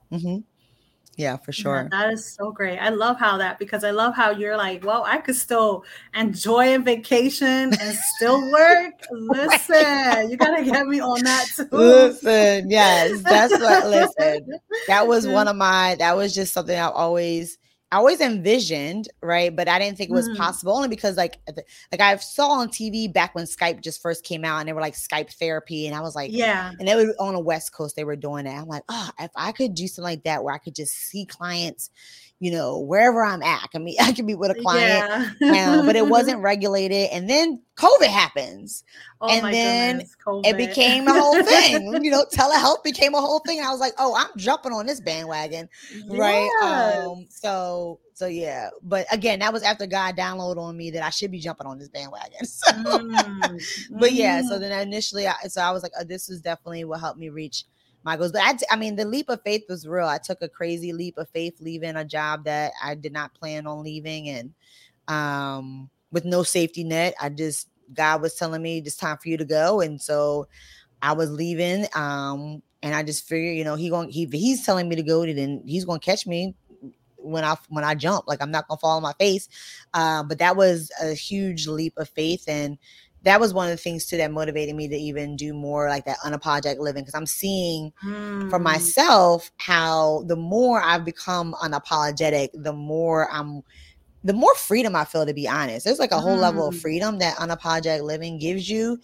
[1.20, 1.82] Yeah, for sure.
[1.82, 2.78] Yeah, that is so great.
[2.78, 6.74] I love how that because I love how you're like, well, I could still enjoy
[6.74, 8.94] a vacation and still work.
[9.10, 11.68] Listen, you gotta get me on that too.
[11.72, 13.86] Listen, yes, that's what.
[13.86, 14.58] Listen,
[14.88, 15.94] that was one of my.
[15.98, 17.58] That was just something I've always
[17.92, 19.54] I always envisioned, right?
[19.54, 20.36] But I didn't think it was mm.
[20.36, 21.38] possible only because like
[21.90, 24.80] like I saw on TV back when Skype just first came out and they were
[24.80, 25.86] like Skype therapy.
[25.88, 26.72] And I was like, yeah.
[26.78, 28.52] And they were on the West Coast, they were doing it.
[28.52, 31.26] I'm like, oh, if I could do something like that where I could just see
[31.26, 31.90] clients
[32.40, 33.62] you know, wherever I'm at.
[33.62, 35.78] I can meet, I can meet with a client, yeah.
[35.78, 37.10] um, but it wasn't regulated.
[37.12, 38.82] And then COVID happens.
[39.20, 40.06] Oh and then
[40.44, 41.92] it became a whole thing.
[42.02, 43.60] you know, telehealth became a whole thing.
[43.60, 45.68] I was like, oh, I'm jumping on this bandwagon.
[45.92, 46.04] Yes.
[46.08, 46.50] Right.
[46.62, 51.10] Um, so so yeah, but again, that was after God downloaded on me that I
[51.10, 52.44] should be jumping on this bandwagon.
[52.46, 53.62] So, mm.
[53.98, 54.60] but yeah, so mm.
[54.60, 57.64] then initially, I, so I was like, oh, this is definitely what helped me reach
[58.04, 58.32] my goals.
[58.32, 60.06] But I, t- I mean, the leap of faith was real.
[60.06, 63.66] I took a crazy leap of faith leaving a job that I did not plan
[63.66, 64.54] on leaving, and
[65.08, 67.14] um, with no safety net.
[67.20, 70.48] I just God was telling me it's time for you to go, and so
[71.02, 71.86] I was leaving.
[71.94, 75.22] Um, and I just figured, you know, he going he he's telling me to go,
[75.22, 76.54] and then he's gonna catch me
[77.16, 78.24] when I when I jump.
[78.26, 79.48] Like I'm not gonna fall on my face.
[79.92, 82.78] Uh, but that was a huge leap of faith, and
[83.22, 86.04] that was one of the things too that motivated me to even do more like
[86.06, 88.48] that unapologetic living because I'm seeing mm.
[88.48, 93.62] for myself how the more I've become unapologetic, the more I'm
[94.22, 95.84] the more freedom I feel to be honest.
[95.84, 96.40] There's like a whole mm.
[96.40, 96.80] level of mm.
[96.80, 99.00] freedom that unapologetic living gives you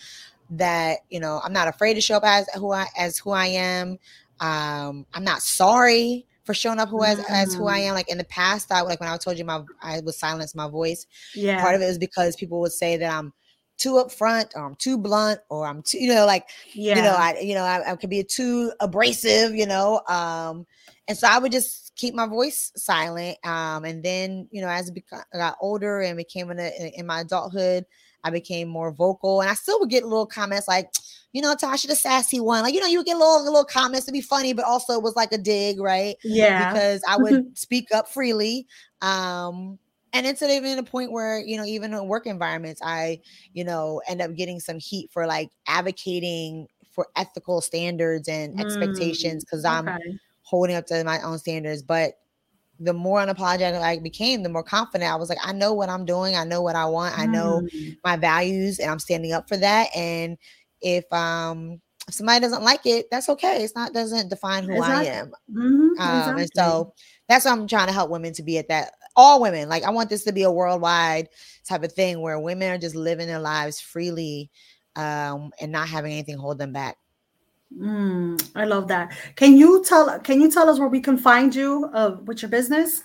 [0.51, 3.47] that, you know, I'm not afraid to show up as who I as who I
[3.47, 3.99] am.
[4.41, 7.25] Um, I'm not sorry for showing up who as, mm.
[7.29, 7.89] as who I mm.
[7.89, 7.95] am.
[7.95, 10.69] Like in the past, I like when I told you my I would silence my
[10.69, 11.07] voice.
[11.35, 11.61] Yeah.
[11.61, 13.35] Part of it was because people would say that I'm
[13.79, 16.97] too upfront or I'm too blunt or I'm too, you know, like, yeah.
[16.97, 20.01] you know, I, you know, I, I could be too abrasive, you know.
[20.09, 20.67] Um,
[21.09, 23.39] and so I would just keep my voice silent.
[23.45, 27.21] Um, and then, you know, as I got older and became in, a, in my
[27.21, 27.85] adulthood,
[28.25, 30.91] I became more vocal and I still would get little comments like,
[31.33, 32.63] you know, Tasha the sassy one.
[32.63, 35.03] Like, you know, you would get little little comments to be funny, but also it
[35.03, 36.17] was like a dig, right?
[36.25, 36.73] Yeah.
[36.73, 38.67] Because I would speak up freely.
[39.01, 39.79] Um,
[40.13, 43.21] and it's even a point where you know even in work environments i
[43.53, 48.61] you know end up getting some heat for like advocating for ethical standards and mm,
[48.61, 49.89] expectations because i'm
[50.43, 52.15] holding up to my own standards but
[52.81, 56.05] the more unapologetic I became, the more confident I was like, I know what I'm
[56.05, 56.37] doing.
[56.37, 57.19] I know what I want.
[57.19, 57.97] I know mm.
[58.05, 59.89] my values and I'm standing up for that.
[59.97, 60.37] And
[60.83, 63.65] if um if somebody doesn't like it, that's okay.
[63.65, 65.09] It's not doesn't define who exactly.
[65.09, 65.33] I am.
[65.51, 66.01] Mm-hmm.
[66.01, 66.43] Um, exactly.
[66.43, 66.95] and so
[67.29, 69.69] that's what I'm trying to help women to be at that all women.
[69.69, 71.29] Like I want this to be a worldwide
[71.65, 74.51] type of thing where women are just living their lives freely
[74.95, 76.97] um, and not having anything hold them back.
[77.77, 79.13] Mm, I love that.
[79.35, 82.51] Can you tell can you tell us where we can find you uh, with your
[82.51, 83.03] business?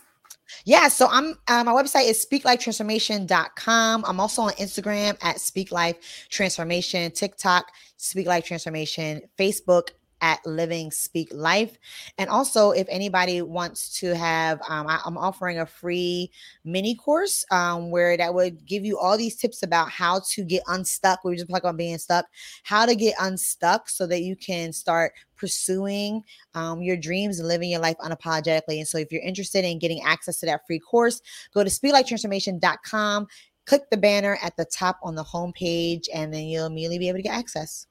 [0.66, 4.05] Yeah, so I'm uh, my website is speaklifetransformation.com.
[4.05, 9.89] I'm also on Instagram at Speak Life Transformation, TikTok, Speak Life Transformation, Facebook
[10.22, 11.78] at Living Speak Life.
[12.17, 16.32] And also, if anybody wants to have, um, I, am offering a free
[16.63, 20.63] mini course um, where that would give you all these tips about how to get
[20.67, 21.24] unstuck.
[21.24, 22.26] We just talk about being stuck,
[22.63, 27.72] how to get unstuck so that you can start pursuing um, your dreams and living
[27.72, 28.78] your life unapologetically.
[28.78, 31.22] And so, if you're interested in getting access to that free course,
[31.53, 33.28] go to speaklifetransformation.com.
[33.67, 37.19] Click the banner at the top on the homepage, and then you'll immediately be able
[37.19, 37.86] to get access.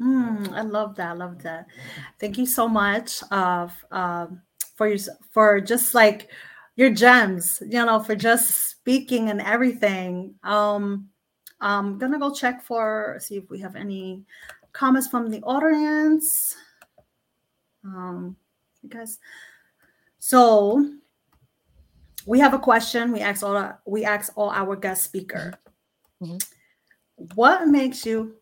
[0.00, 1.10] Mm, I love that.
[1.10, 1.66] I love that.
[2.18, 3.68] Thank you so much uh,
[4.76, 4.98] for your
[5.30, 6.28] for just like
[6.76, 7.62] your gems.
[7.66, 10.34] You know, for just speaking and everything.
[10.42, 11.08] Um,
[11.60, 14.24] I'm gonna go check for see if we have any
[14.72, 16.56] comments from the audience.
[17.84, 18.36] Um,
[18.88, 19.18] guys,
[20.18, 20.90] so
[22.26, 23.12] we have a question.
[23.12, 25.54] We ask all we ask all our guest speaker.
[26.22, 26.38] Mm-hmm.
[27.34, 28.34] What makes you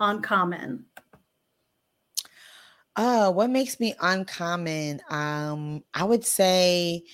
[0.00, 0.86] uncommon?
[2.96, 5.00] Uh, what makes me uncommon?
[5.10, 7.04] Um, I would say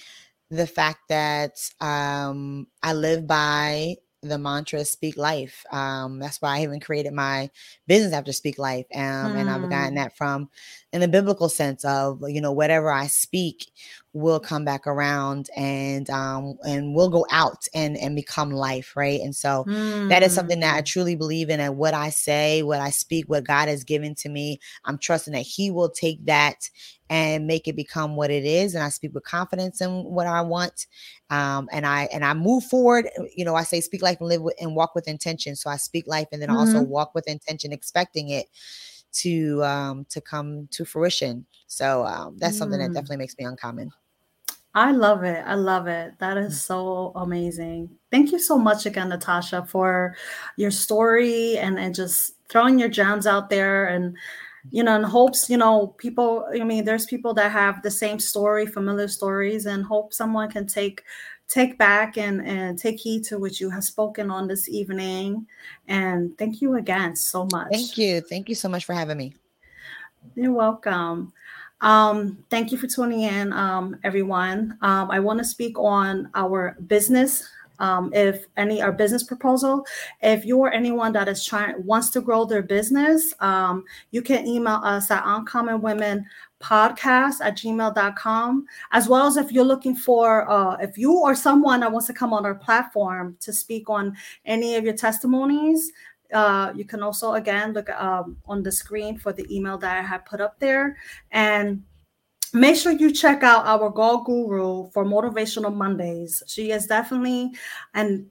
[0.50, 6.62] the fact that um, I live by the mantra speak life um that's why i
[6.62, 7.48] even created my
[7.86, 9.36] business after speak life um mm.
[9.36, 9.94] and i've gotten hmm.
[9.96, 10.48] that from
[10.96, 13.66] in the biblical sense of you know whatever i speak
[14.14, 19.20] will come back around and um and will go out and and become life right
[19.20, 20.08] and so mm.
[20.08, 20.86] that is something that i mm.
[20.86, 24.30] truly believe in and what i say what i speak what god has given to
[24.30, 26.70] me i'm trusting that he will take that
[27.10, 30.40] and make it become what it is and i speak with confidence in what i
[30.40, 30.86] want
[31.28, 34.40] um, and i and i move forward you know i say speak life and live
[34.40, 36.58] with and walk with intention so i speak life and then mm-hmm.
[36.58, 38.46] also walk with intention expecting it
[39.12, 42.58] to um to come to fruition so um that's mm.
[42.58, 42.94] something that mm.
[42.94, 43.90] definitely makes me uncommon
[44.78, 45.42] I love it.
[45.46, 46.18] I love it.
[46.18, 46.58] That is mm.
[46.58, 47.88] so amazing.
[48.10, 50.14] Thank you so much again, Natasha, for
[50.58, 54.14] your story and, and just throwing your gems out there and
[54.70, 58.18] you know, in hopes, you know, people, I mean, there's people that have the same
[58.18, 61.02] story, familiar stories, and hope someone can take
[61.48, 65.46] take back and and take heed to what you have spoken on this evening.
[65.88, 67.68] And thank you again so much.
[67.70, 68.20] Thank you.
[68.20, 69.34] Thank you so much for having me.
[70.34, 71.32] You're welcome.
[71.80, 74.78] Um, thank you for tuning in, um, everyone.
[74.80, 77.46] Um, I want to speak on our business
[77.78, 79.86] um, if any our business proposal
[80.22, 84.80] if you're anyone that is trying wants to grow their business um, you can email
[84.82, 86.26] us at uncommon women
[86.60, 91.80] podcast at gmail.com as well as if you're looking for uh, if you or someone
[91.80, 95.92] that wants to come on our platform to speak on any of your testimonies
[96.32, 100.02] uh, you can also again look um, on the screen for the email that i
[100.02, 100.96] have put up there
[101.30, 101.82] and
[102.52, 106.42] make sure you check out our Girl Guru for Motivational Mondays.
[106.46, 107.52] She is definitely
[107.92, 108.26] and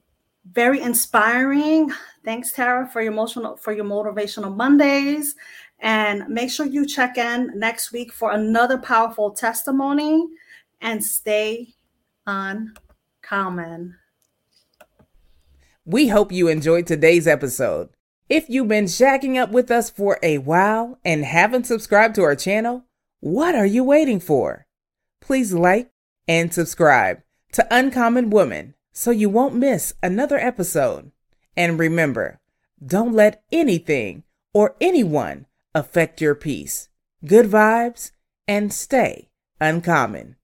[0.52, 1.90] very inspiring.
[2.24, 5.34] Thanks, Tara, for your emotional for your motivational Mondays.
[5.78, 10.26] And make sure you check in next week for another powerful testimony
[10.80, 11.74] and stay
[12.26, 13.96] uncommon.
[15.84, 17.90] We hope you enjoyed today's episode.
[18.28, 22.34] If you've been shacking up with us for a while and haven't subscribed to our
[22.34, 22.84] channel,
[23.20, 24.66] what are you waiting for?
[25.20, 25.92] Please like
[26.26, 27.22] and subscribe
[27.52, 31.12] to Uncommon Woman so you won't miss another episode.
[31.56, 32.40] And remember,
[32.84, 35.45] don't let anything or anyone
[35.76, 36.88] affect your peace.
[37.24, 38.10] Good vibes
[38.48, 39.28] and stay
[39.60, 40.35] uncommon.